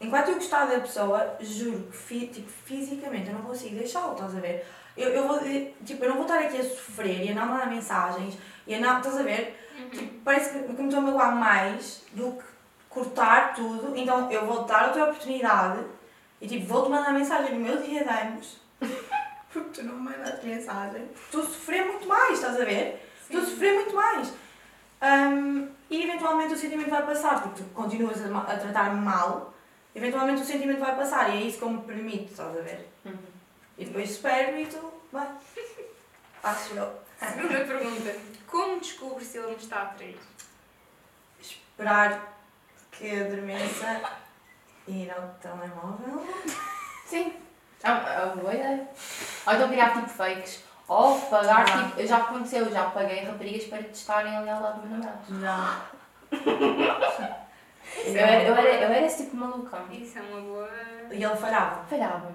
[0.00, 4.36] Enquanto eu gostar da pessoa, juro que fi, tipo, fisicamente eu não consigo deixá-lo, estás
[4.36, 4.64] a ver?
[4.96, 5.38] Eu, eu vou,
[5.84, 8.80] tipo, eu não vou estar aqui a sofrer e a não mandar mensagens e a
[8.80, 8.98] não.
[8.98, 9.58] Estás a ver?
[9.90, 12.44] Tipo, parece que, que me estou a magoar mais do que
[12.88, 15.82] cortar tudo, então eu vou dar outra oportunidade
[16.40, 18.60] e tipo, vou-te mandar mensagem no meu dia de anos
[19.52, 21.08] porque tu não me mandaste mensagem.
[21.30, 23.08] Tu a sofrer muito mais, estás a ver?
[23.30, 24.32] Tu a sofrer muito mais.
[25.02, 29.52] Hum, e eventualmente o sentimento vai passar, porque tu continuas a, a tratar-me mal,
[29.94, 32.91] eventualmente o sentimento vai passar e é isso que eu me permito, estás a ver?
[33.78, 35.28] E depois espero e tu, vai.
[36.42, 37.00] Acho eu.
[37.18, 38.16] Segunda pergunta.
[38.46, 40.18] Como descubro se ele me está a trair?
[41.40, 42.34] Esperar
[42.90, 44.02] que eu adormeça
[44.88, 46.26] e ir ao telemóvel.
[47.06, 47.34] Sim.
[47.82, 48.88] É uma, é uma boa ideia.
[49.46, 50.64] Ou então criar tipo fakes.
[50.88, 51.88] Ou pagar, Ah.
[51.88, 55.32] tipo, já aconteceu, já paguei raparigas para testarem ali ao lado do meu namorado.
[55.34, 55.82] Não.
[58.04, 59.78] Eu era, eu, era, eu era esse tipo de maluca.
[59.90, 60.70] Isso é uma boa.
[61.10, 61.84] E ele falhava.
[61.84, 62.34] Falhava.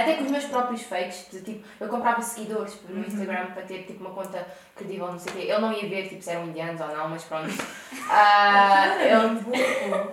[0.00, 3.04] Até com os meus próprios fakes, de, tipo, eu comprava seguidores no Uhum.
[3.06, 5.42] Instagram para ter tipo uma conta credível, não sei o quê.
[5.42, 7.48] Ele não ia ver tipo, se eram indianos ou não, mas pronto.
[8.10, 10.08] Ah, Ele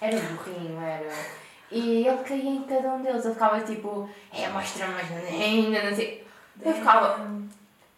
[0.00, 1.12] era burrinho, era.
[1.70, 3.24] E ele caía em cada um deles.
[3.24, 6.26] Ele ficava tipo, é, mostra-me mais ainda, não sei.
[6.62, 7.30] Eu ficava,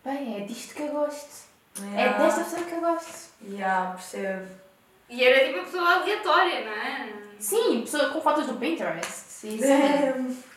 [0.05, 1.51] bem, é disto que eu gosto.
[1.95, 2.18] É Yeah.
[2.18, 3.31] desta pessoa que eu gosto.
[3.49, 4.47] Yeah, percebo.
[5.09, 7.09] E era tipo uma pessoa aleatória, não é?
[7.38, 9.47] Sim, pessoa com fotos do Pinterest.
[9.47, 10.52] Isso.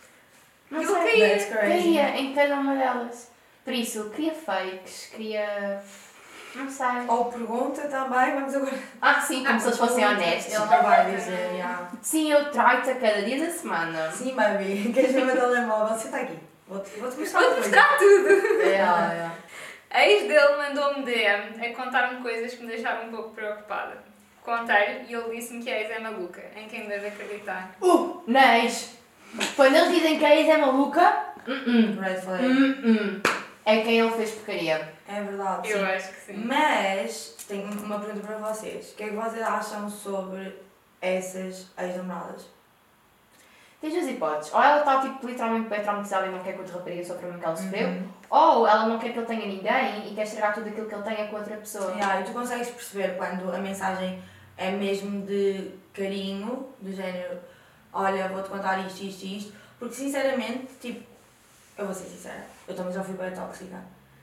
[0.75, 0.95] Ele sei.
[0.95, 1.29] caía.
[1.29, 1.49] Crazy.
[1.51, 3.31] Caía em cada uma delas.
[3.63, 5.81] Por isso, queria fakes, queria.
[6.53, 7.05] Não sei.
[7.07, 8.77] Ou pergunta também, vamos agora.
[9.01, 10.53] Ah, sim, como se eles fossem honestos.
[10.53, 11.91] Ele não vai dizer, yeah.
[12.01, 14.11] Sim, eu traio-te a cada dia da semana.
[14.11, 15.97] Sim, baby, queres ver o meu telemóvel?
[15.97, 16.39] Senta aqui.
[16.67, 18.29] Vou-te vou mostrar Vou-te mostrar tudo.
[18.61, 19.31] É, é.
[19.89, 23.97] A ex dele mandou-me DM a contar-me coisas que me deixaram um pouco preocupada.
[24.43, 27.75] Contei-lhe e ele disse-me que a ex é maluca, em quem deve acreditar.
[27.81, 28.95] Uh, Neis!
[29.55, 32.43] Quando eles dizem que a ex é maluca, uh Red flag.
[32.45, 33.29] -uh.
[33.65, 34.93] é quem ele fez porcaria.
[35.07, 35.85] É verdade, Eu sim.
[35.85, 36.33] acho que sim.
[36.45, 38.91] Mas, tenho uma pergunta para vocês.
[38.91, 40.55] O que é que vocês acham sobre
[41.01, 42.47] essas ex-namoradas?
[43.81, 44.53] Tens duas hipóteses.
[44.53, 47.37] Ou ela está tipo, literalmente bem traumatizada e não quer que outra rapariga sofra o
[47.39, 48.07] que ela sofreu, Uhum.
[48.31, 51.03] ou ela não quer que ele tenha ninguém e quer estragar tudo aquilo que ele
[51.03, 51.91] tenha com outra pessoa.
[51.91, 54.19] Yeah, e tu consegues perceber quando a mensagem
[54.57, 57.37] é mesmo de carinho, do género,
[57.95, 61.03] olha, vou-te contar isto, isto e isto, porque sinceramente, tipo,
[61.77, 63.77] eu vou ser sincera, eu também já fui bem tóxica.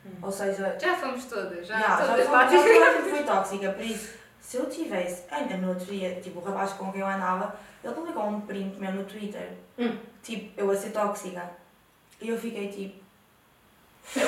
[0.07, 0.11] Hum.
[0.23, 3.71] Ou seja, Já fomos todas, já, já, já, todas já, lá já gente foi tóxica,
[3.73, 7.07] por isso, se eu tivesse, ainda no outro dia, tipo, o rapaz com quem eu
[7.07, 9.97] andava, ele publicou um print meu no Twitter, Hum.
[10.23, 11.51] tipo, eu a ser tóxica.
[12.21, 13.03] E eu fiquei tipo.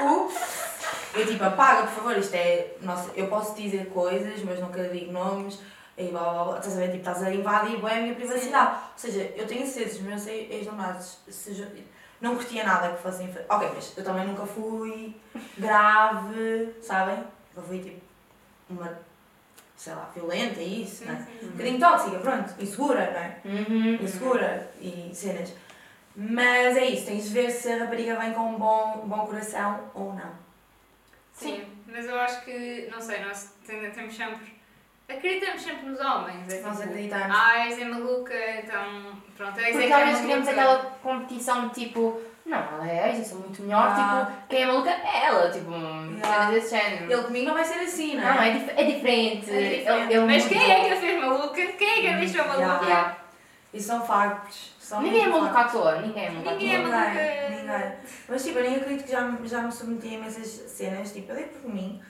[0.00, 0.36] Ups!
[1.14, 2.74] Eu tipo, apaga, por favor, isto é.
[2.82, 5.58] Nossa, eu posso dizer coisas, mas nunca digo nomes.
[5.98, 6.58] E blá blá blá.
[6.58, 6.86] Estás a ver?
[6.86, 8.70] Tipo, estás a invadir bem a minha privacidade.
[8.92, 11.18] Ou seja, eu tenho certeza, os meus ex-namorados,
[12.20, 13.34] não curtia nada que fossem.
[13.48, 15.14] Ok, mas eu também nunca fui
[15.58, 17.22] grave, sabem?
[17.56, 18.00] Eu fui tipo
[18.68, 18.98] uma,
[19.76, 21.26] sei lá, violenta e isso, não é?
[21.42, 23.40] Um bocadinho tóxica, pronto, insegura, não é?
[23.44, 23.94] Uhum.
[23.94, 25.52] insegura e cenas.
[26.14, 29.90] Mas é isso, tens de ver se a rapariga vem com um bom, bom coração
[29.94, 30.30] ou não.
[31.32, 34.59] Sim, mas eu acho que, não sei, nós tem- temos sempre.
[35.10, 36.52] Acreditamos sempre nos homens.
[36.52, 37.36] É Nós tipo, acreditamos.
[37.36, 39.12] Ah, a ex é maluca, então.
[39.36, 40.62] Pronto, a ex é Porque que às é vezes queremos maluca.
[40.62, 44.26] aquela competição de tipo, não, ela é ex, eu sou muito melhor, Ah.
[44.26, 46.22] tipo, quem é maluca é ela, tipo, Yeah.
[46.22, 47.12] cenas desse género.
[47.12, 48.48] Ele comigo não vai ser assim, não Não, é?
[48.48, 49.50] é, dif é diferente.
[49.50, 49.88] É diferente.
[49.88, 51.54] Ele, ele Mas quem é que a fez maluca?
[51.54, 52.84] Quem é que a deixou maluca?
[52.84, 53.16] Yeah.
[53.72, 54.70] Isso são factos.
[54.78, 56.88] São Ninguém é maluco à toa, ninguém é maluco Ninguém é toa.
[56.88, 57.10] maluco.
[57.10, 57.92] Ninguém, ninguém.
[58.28, 61.30] Mas tipo, eu nem acredito que já, me- já me submeti a imensas cenas, tipo,
[61.30, 62.02] eu dei por mim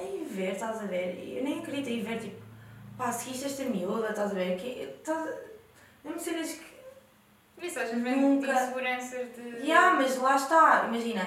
[0.00, 1.36] a ir ver, estás a ver?
[1.36, 2.42] Eu nem acredito a ver, tipo,
[2.96, 4.58] pá, seguiste esta miúda, estás a ver?
[4.58, 5.34] Que, estás a...
[6.04, 7.66] Mesmo cenas que.
[7.66, 9.66] Isso às vezes vem Nunca- de inseguranças de.
[9.66, 11.26] Ya, mas lá está, imagina,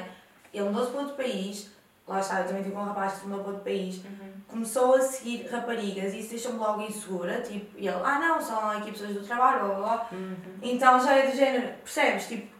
[0.51, 1.69] ele mudou-se para outro país,
[2.07, 4.33] lá está, eu também tive um rapaz que se mudou para outro país, Uhum.
[4.47, 8.67] começou a seguir raparigas e isso deixou-me logo insegura, tipo, e ele, ah não, são
[8.71, 10.07] aqui pessoas do trabalho, blá blá blá.
[10.11, 10.35] Uhum.
[10.63, 12.27] Então já é do género, percebes?
[12.27, 12.53] Tipo,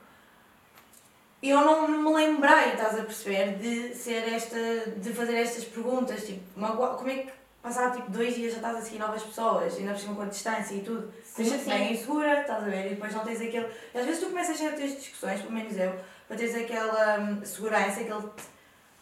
[1.50, 4.58] eu não me lembrei, estás a perceber, de ser esta,
[4.98, 7.32] de fazer estas perguntas, tipo, magua- como é que
[7.62, 10.26] passar tipo dois dias já estás a seguir novas pessoas, ainda por cima com a
[10.26, 14.06] distância e tudo, deixa-te bem insegura, estás a ver, e depois não tens aquele, às
[14.06, 15.94] vezes tu começas a ter discussões, pelo menos eu,
[16.28, 18.44] para teres aquela hum, segurança que ele te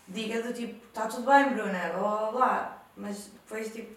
[0.07, 3.95] diga do tipo, está tudo bem Bruna, blá blá blá, mas depois tipo,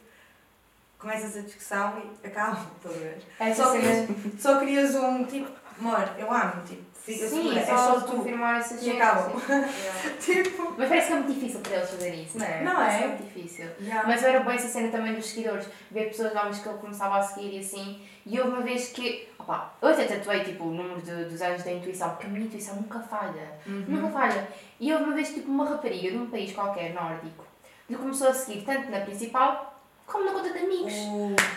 [0.98, 3.22] começas a discussão e acaba, estás a ver?
[3.40, 7.64] Essa Só querias, só querias um tipo, amor, eu amo, tipo, fica Sim, segura, é
[7.66, 8.12] só, tu.
[8.16, 9.32] confirmar essas E acabam.
[10.20, 12.62] Tipo, Mas parece que é muito difícil para eles fazer isso, não é?
[12.62, 13.00] Não Parece é?
[13.00, 13.66] que muito difícil.
[13.80, 14.08] yeah.
[14.08, 17.22] Mas era bem essa cena também dos seguidores, ver pessoas novas que ele começava a
[17.22, 18.00] seguir e assim.
[18.26, 21.62] E houve uma vez que, opá, eu até tatuei tipo, o número de- dos anos
[21.62, 23.52] da intuição, porque a minha intuição nunca falha.
[23.66, 24.48] Nunca falha.
[24.80, 27.44] E houve uma vez tipo uma rapariga de um país qualquer nórdico
[27.86, 30.92] que começou a seguir tanto na principal como na conta de amigos.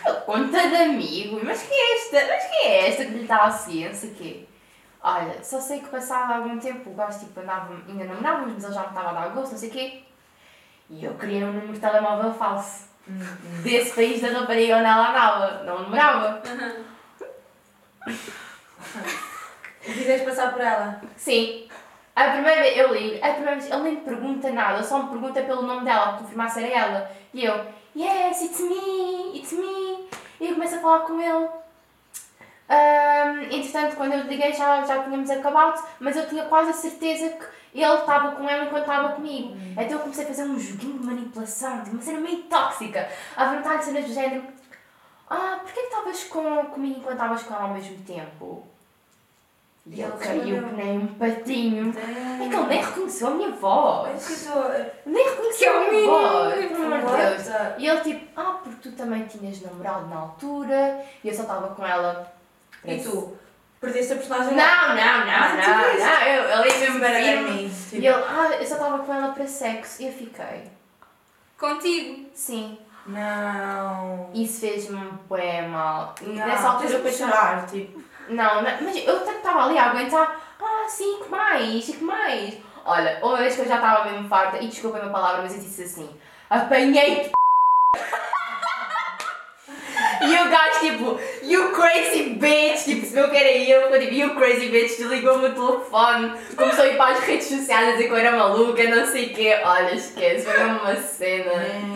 [0.05, 1.41] A conta de amigos?
[1.43, 2.27] Mas que é esta?
[2.27, 4.45] Mas que é esta que lhe está a o quê.
[5.01, 8.73] Olha, só sei que passado algum tempo o gajo tipo andava, ainda namorávamos, mas ele
[8.73, 10.03] já me estava a dar gosto, não sei o quê.
[10.89, 12.87] E eu queria um número de telemóvel falso.
[13.63, 15.63] Desse país da rapariga onde ela andava.
[15.63, 16.41] Não namorava.
[19.85, 21.01] E quiseste passar por ela.
[21.15, 21.67] Sim.
[22.15, 25.03] A primeira vez, eu ligo, a primeira vez, ele nem me pergunta nada, ele só
[25.03, 27.11] me pergunta pelo nome dela, para confirmar se era ela.
[27.31, 27.53] E eu,
[27.95, 30.09] yes, it's me, it's me.
[30.39, 31.47] E eu começo a falar com ele.
[32.69, 37.29] Ahm, entretanto, quando eu liguei já, já tínhamos acabado, mas eu tinha quase a certeza
[37.29, 39.55] que ele estava com ela enquanto estava comigo.
[39.71, 43.45] Então eu comecei a fazer um joguinho de manipulação, de uma cena meio tóxica, a
[43.45, 44.43] perguntar-lhe cenas do género:
[45.29, 48.63] Ah, porquê que estavas com, comigo enquanto estavas com ela ao mesmo tempo?
[49.89, 51.93] E ele caiu que nem um patinho.
[51.97, 54.47] É que ele nem reconheceu a minha voz.
[55.05, 56.53] Nem reconheceu a minha voz.
[56.67, 57.47] Pelo amor de Deus.
[57.77, 61.69] E ele tipo, ah, porque tu também tinhas namorado na altura e eu só estava
[61.73, 62.35] com ela.
[62.85, 63.37] E tu?
[63.79, 64.53] Perdeste a personagem?
[64.55, 66.21] Não, não, não, Ah, não, tu não.
[66.27, 67.49] Eu, ele mesmo Para firme.
[67.51, 67.65] mim.
[67.67, 70.01] E Tipo, ele, ah, eu só estava com ela para sexo.
[70.01, 70.71] E eu fiquei,
[71.59, 72.29] Contigo.
[72.33, 72.77] sim.
[73.05, 74.29] não.
[74.33, 74.99] Isso fez-me
[75.29, 76.13] bem mal.
[76.21, 78.01] E nessa altura eu de pensava, chorar, tipo.
[78.29, 82.57] não, não, mas eu até estava ali a aguentar, ah, sim, que mais, que mais.
[82.85, 85.59] Olha, uma vez que eu já estava mesmo farta, e desculpem a palavra, mas eu
[85.61, 86.09] disse assim,
[86.49, 87.31] apanhei-te
[90.21, 94.35] E o gajo tipo, you crazy bitch, tipo, percebeu que era eu, ficou tipo, you
[94.35, 98.11] crazy bitch, desligou-me o telefone, começou a ir para as redes sociais a dizer que
[98.13, 99.57] eu era maluca, não sei o quê.
[99.63, 101.51] Olha, esquece, foi mesmo uma cena.
[101.53, 101.95] Hum,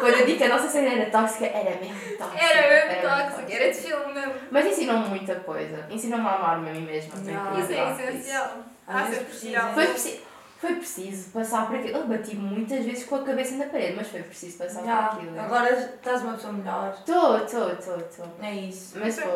[0.00, 2.44] Quando eu digo que a nossa cena era tóxica, era mesmo tóxica.
[2.44, 4.32] Era mesmo tóxico, era de filme mesmo.
[4.50, 5.86] Mas ensinou-me muita coisa.
[5.90, 7.12] Ensinou-me a amar-me a mim mesma.
[7.24, 7.60] tenho que Não.
[7.60, 8.52] Isso é essencial.
[8.86, 9.72] Às vezes tirar.
[9.74, 10.20] Foi, preci-
[10.62, 11.98] foi preciso passar por aquilo.
[11.98, 15.18] Eu bati muitas vezes com a cabeça na parede, mas foi preciso passar Já, por
[15.18, 15.40] aquilo.
[15.40, 16.94] agora estás uma pessoa melhor.
[16.96, 18.26] Estou, estou, estou, estou.
[18.40, 18.96] É isso.
[18.96, 19.18] Mas.
[19.18, 19.26] Isso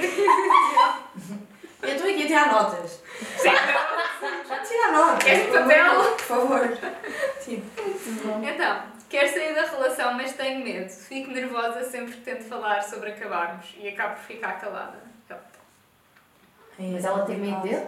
[0.00, 0.98] é essencial.
[1.82, 3.00] Eu estou aqui a tirar notas.
[4.68, 5.24] Tira notas.
[5.24, 5.84] Queres por papel?
[6.18, 6.78] favor, Por favor.
[7.44, 10.88] Tipo, Então, quero sair da relação, mas tenho medo.
[10.90, 14.98] Fico nervosa sempre que tento falar sobre acabarmos e acabo por ficar calada.
[16.78, 17.86] Mas ela tem medo dele?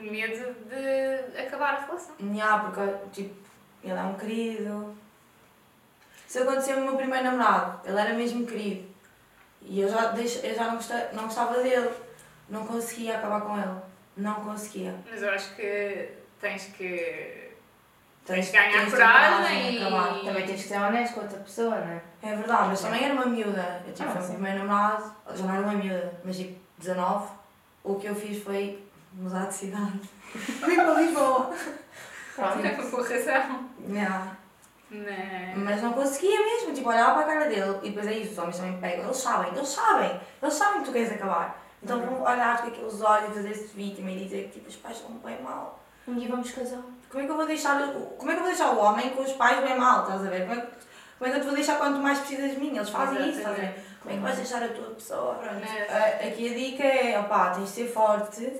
[0.00, 2.14] Medo de acabar a relação.
[2.34, 2.80] Já, porque,
[3.12, 3.34] tipo,
[3.84, 4.96] ele é um querido.
[6.26, 7.80] Isso aconteceu no meu primeiro namorado.
[7.86, 8.88] Ele era mesmo querido.
[9.60, 11.90] E eu já, deixo, eu já não, gostava, não gostava dele.
[12.48, 13.80] Não conseguia acabar com ele.
[14.16, 14.94] Não conseguia.
[15.08, 16.08] Mas eu acho que
[16.40, 17.50] tens que.
[18.24, 20.20] Tens de ganhar tens coragem e- acabar.
[20.20, 22.02] Também tens que ser honesto com outra pessoa, não é?
[22.22, 23.82] É verdade, mas também era uma miúda.
[23.86, 27.30] Eu tipo, Ah, o meu primeiro namorado, já não era uma miúda, mas tipo, 19.
[27.84, 28.82] O que eu fiz foi
[29.14, 30.00] mudar de cidade.
[30.34, 31.52] Vim para Lisboa.
[32.34, 32.90] Pronto.
[32.90, 33.68] Por razão.
[33.88, 34.36] Yeah.
[34.90, 35.56] Mas.
[35.56, 38.38] Mas não conseguia mesmo, tipo, olhava para a cara dele e depois é isso, os
[38.38, 41.62] homens também pegam, eles sabem, eles sabem, eles sabem que tu queres acabar.
[41.82, 42.06] Então Uhum.
[42.16, 45.10] vão olhar com aqueles olhos e fazer-se vítima e dizer que tipo, os pais são
[45.16, 45.80] bem mal.
[46.06, 46.82] Um dia vamos casar.
[47.10, 49.10] Como é que eu vou deixar o, como é que eu vou deixar o homem
[49.10, 50.46] com os pais bem mal, estás a ver?
[50.46, 50.72] Como é, que-
[51.18, 52.76] como é que eu te vou deixar quando tu mais precisas de mim?
[52.76, 53.74] Eles fazem isso, estás a ver?
[54.00, 55.34] Como é que vais deixar a tua pessoa?
[55.36, 55.64] Pronto.
[55.90, 58.52] A- Aqui a dica é, opá, tens de ser forte,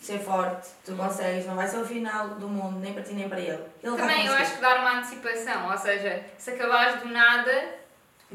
[0.00, 3.28] ser forte, tu consegues, não vai ser o final do mundo, nem para ti nem
[3.28, 3.62] para ele.
[3.82, 7.74] Ele Também eu acho que dar uma antecipação, ou seja, se acabares do nada,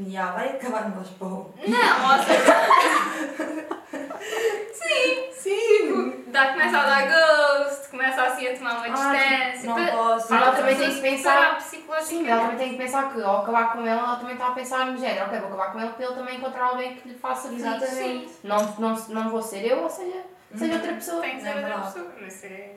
[0.07, 1.53] Já, vai acabar no pão.
[1.67, 3.71] Não, ou seja,
[5.33, 6.23] Sim!
[6.27, 9.69] dá, começa a dar ghost, começa assim a tomar uma Ah, distância.
[9.69, 10.33] não posso.
[10.33, 11.59] Ela também tem que pensar-
[12.01, 14.51] Sim, ela também tem que pensar que ao acabar com ele, ela também está a
[14.51, 17.15] pensar no género, ok, vou acabar com ele para ele também encontrar alguém que lhe
[17.17, 17.47] faça.
[17.51, 18.29] Exatamente.
[18.43, 20.21] Não, não, não vou ser eu, ou seja,
[20.57, 21.21] seja outra pessoa.
[21.21, 22.75] Tem que ser É outra pessoa, mas é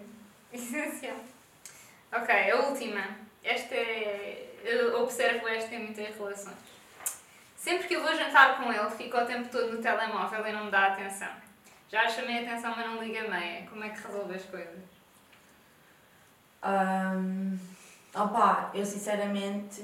[0.53, 1.17] essencial.
[2.13, 3.03] Ok, a última.
[3.43, 4.51] Esta é.
[4.65, 6.57] Eu observo esta em muitas relações.
[7.57, 10.67] Sempre que eu vou jantar com ele, fico o tempo todo no telemóvel e não
[10.67, 11.29] me dá atenção.
[11.91, 13.67] Já chamei a atenção, mas não liga meia.
[13.67, 14.83] Como é que resolve as coisas?
[16.63, 17.59] Ahm,
[18.15, 19.83] opa, eu sinceramente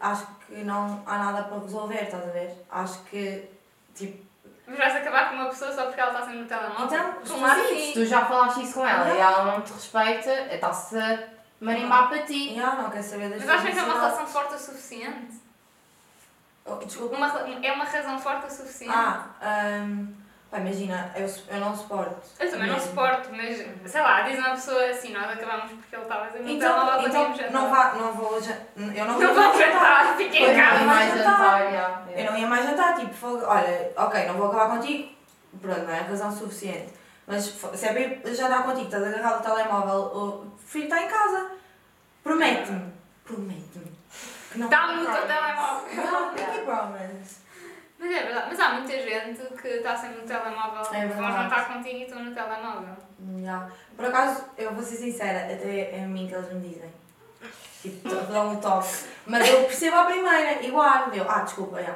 [0.00, 2.54] acho que não há nada para resolver, estás a ver?
[2.70, 3.48] Acho que,
[3.94, 4.27] tipo,
[4.68, 6.84] Mas vais acabar com uma pessoa só porque ela está sempre no telemóvel?
[6.86, 7.86] Então, Como assim?
[7.86, 9.16] Se tu já falaste isso com ela Não.
[9.16, 11.18] e ela não te respeita, está-se a
[11.60, 12.54] marimbar para ti.
[12.54, 15.40] já não quer saber das Mas achas que é uma relação forte o suficiente?
[16.66, 17.16] Oh, desculpa.
[17.16, 17.26] Uma,
[17.62, 18.94] é uma razão forte o suficiente?
[18.94, 20.12] Ah, ahm,
[20.50, 22.16] pá, imagina, eu, eu não suporto.
[22.40, 22.88] Eu também não mesmo.
[22.90, 26.42] suporto, mas sei lá, diz uma pessoa assim, nós acabamos porque ele estava a dizer
[26.42, 27.90] no Então, telemóvel então íamos não, jantar.
[27.92, 28.40] vá, não vou.
[28.42, 30.82] ja- Eu não, Não vou vamos jantar, fiquem Pois em não, casa.
[30.82, 31.38] e mais jantar.
[31.38, 32.02] jantar, já.
[32.16, 35.12] Eu não ia mais jantar, tipo, fogo, olha, ok, não vou acabar contigo,
[35.60, 36.92] pronto, não é razão suficiente.
[37.26, 41.50] Mas se é para jantar contigo, estás agarrado ao telemóvel, o filho está em casa.
[42.24, 42.92] Promete-me,
[43.24, 43.92] promete-me.
[44.56, 46.04] não Dá-me o teu telemóvel.
[46.10, 47.36] Não, pinky promise.
[47.98, 51.42] Mas é verdade, mas há muita gente que está sempre no telemóvel, É vão verdade.
[51.42, 52.96] jantar contigo e estão no telemóvel.
[53.44, 53.68] Já.
[53.96, 56.90] Por acaso, eu vou ser sincera, até é a mim que eles me dizem.
[57.82, 58.88] Tipo, dão um toque.
[59.26, 61.12] Mas eu percebo a primeira, igual.
[61.12, 61.94] Eu, ah, desculpa, já.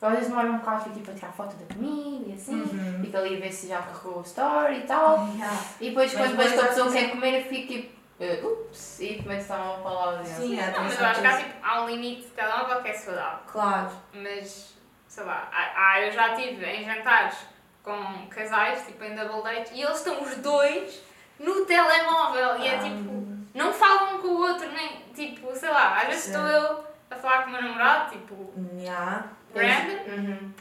[0.00, 2.60] Às vezes demora um bocado fico, tipo, a tirar foto da comida e assim.
[2.60, 3.00] Uhum.
[3.04, 5.28] Fica ali a ver se já carregou o story e tal.
[5.38, 5.50] Já.
[5.80, 8.40] E depois, Mas quando vejo que a depois pessoa quer comer, eu fico tipo, eh,
[8.44, 10.24] ups, e começo a palavra.
[10.24, 12.88] Sim, é, Não, mas eu acho que há, tipo, há um limite de telemóvel que
[12.88, 13.38] é saudável.
[13.46, 13.90] Claro.
[14.14, 14.74] Mas,
[15.12, 17.36] sei lá, há- eu já estive em jantares
[17.82, 21.02] com casais, tipo em double date, e eles estão os dois
[21.38, 22.58] no telemóvel.
[22.60, 23.12] E é Ah, tipo,
[23.54, 26.30] não falam um com o outro, nem tipo, sei lá, às vezes Sim.
[26.30, 29.24] estou eu a falar com o meu namorado, tipo, Já.
[29.54, 30.52] random, Uhum.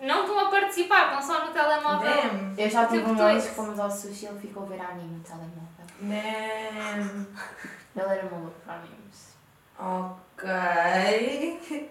[0.00, 2.12] não estão a participar, estão só no telemóvel.
[2.22, 2.54] Damn.
[2.58, 3.48] Eu já tive Tipo um dois.
[3.48, 5.86] que fomos ao sushi e ele ficou a ver anime no telemóvel.
[6.00, 7.26] Damn.
[7.96, 9.36] Ele era maluco para animes.
[9.78, 11.90] Ok.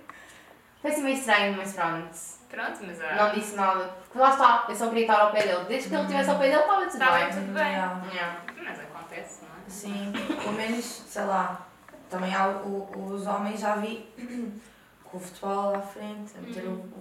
[0.81, 2.17] Foi assim meio estranho, mas pronto.
[2.49, 3.83] Pronto, mas ah, Não disse nada.
[4.05, 5.65] Porque lá está, eu só queria estar ao pé dele.
[5.65, 7.29] Desde que ele estivesse ao pé dele, estava tudo Estava bem.
[7.29, 7.75] tudo bem.
[7.75, 8.01] Já.
[8.13, 8.41] Yeah.
[8.63, 9.69] mas acontece, não é?
[9.69, 11.67] Sim, pelo menos, sei lá.
[12.09, 14.09] Também há o, os homens, já vi,
[15.03, 16.91] com o futebol à frente, a meter Uhum.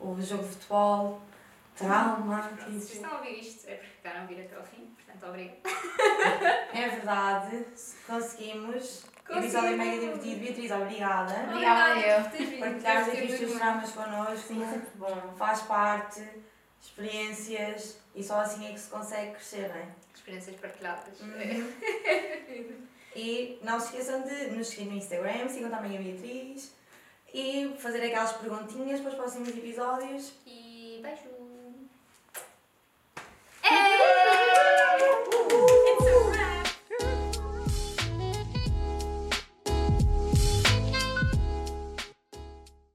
[0.00, 1.22] o, o, o, o jogo de futebol.
[1.76, 2.38] Trauma.
[2.42, 5.28] Pronto, Se estão a ouvir isto é porque ficaram a vir até ao fim, portanto,
[5.28, 5.58] obrigada.
[6.74, 7.66] É verdade,
[8.06, 9.04] conseguimos.
[9.30, 10.40] Episódio mega divertido.
[10.40, 11.34] Beatriz, obrigada.
[11.50, 12.22] Obrigada, eu.
[12.22, 12.60] por teres vindo.
[12.60, 14.48] Partilhares aqui os teus muito dramas connosco.
[14.48, 15.34] Sim, é sempre bom.
[15.36, 16.22] Faz parte,
[16.80, 19.88] experiências e só assim é que se consegue crescer, não é?
[20.14, 21.20] Experiências partilhadas.
[21.20, 22.88] Uhum.
[23.16, 26.72] E não se esqueçam de nos seguir no Instagram, sigam também a Beatriz
[27.34, 30.34] e fazer aquelas perguntinhas para os próximos episódios.
[30.46, 31.37] E beijos.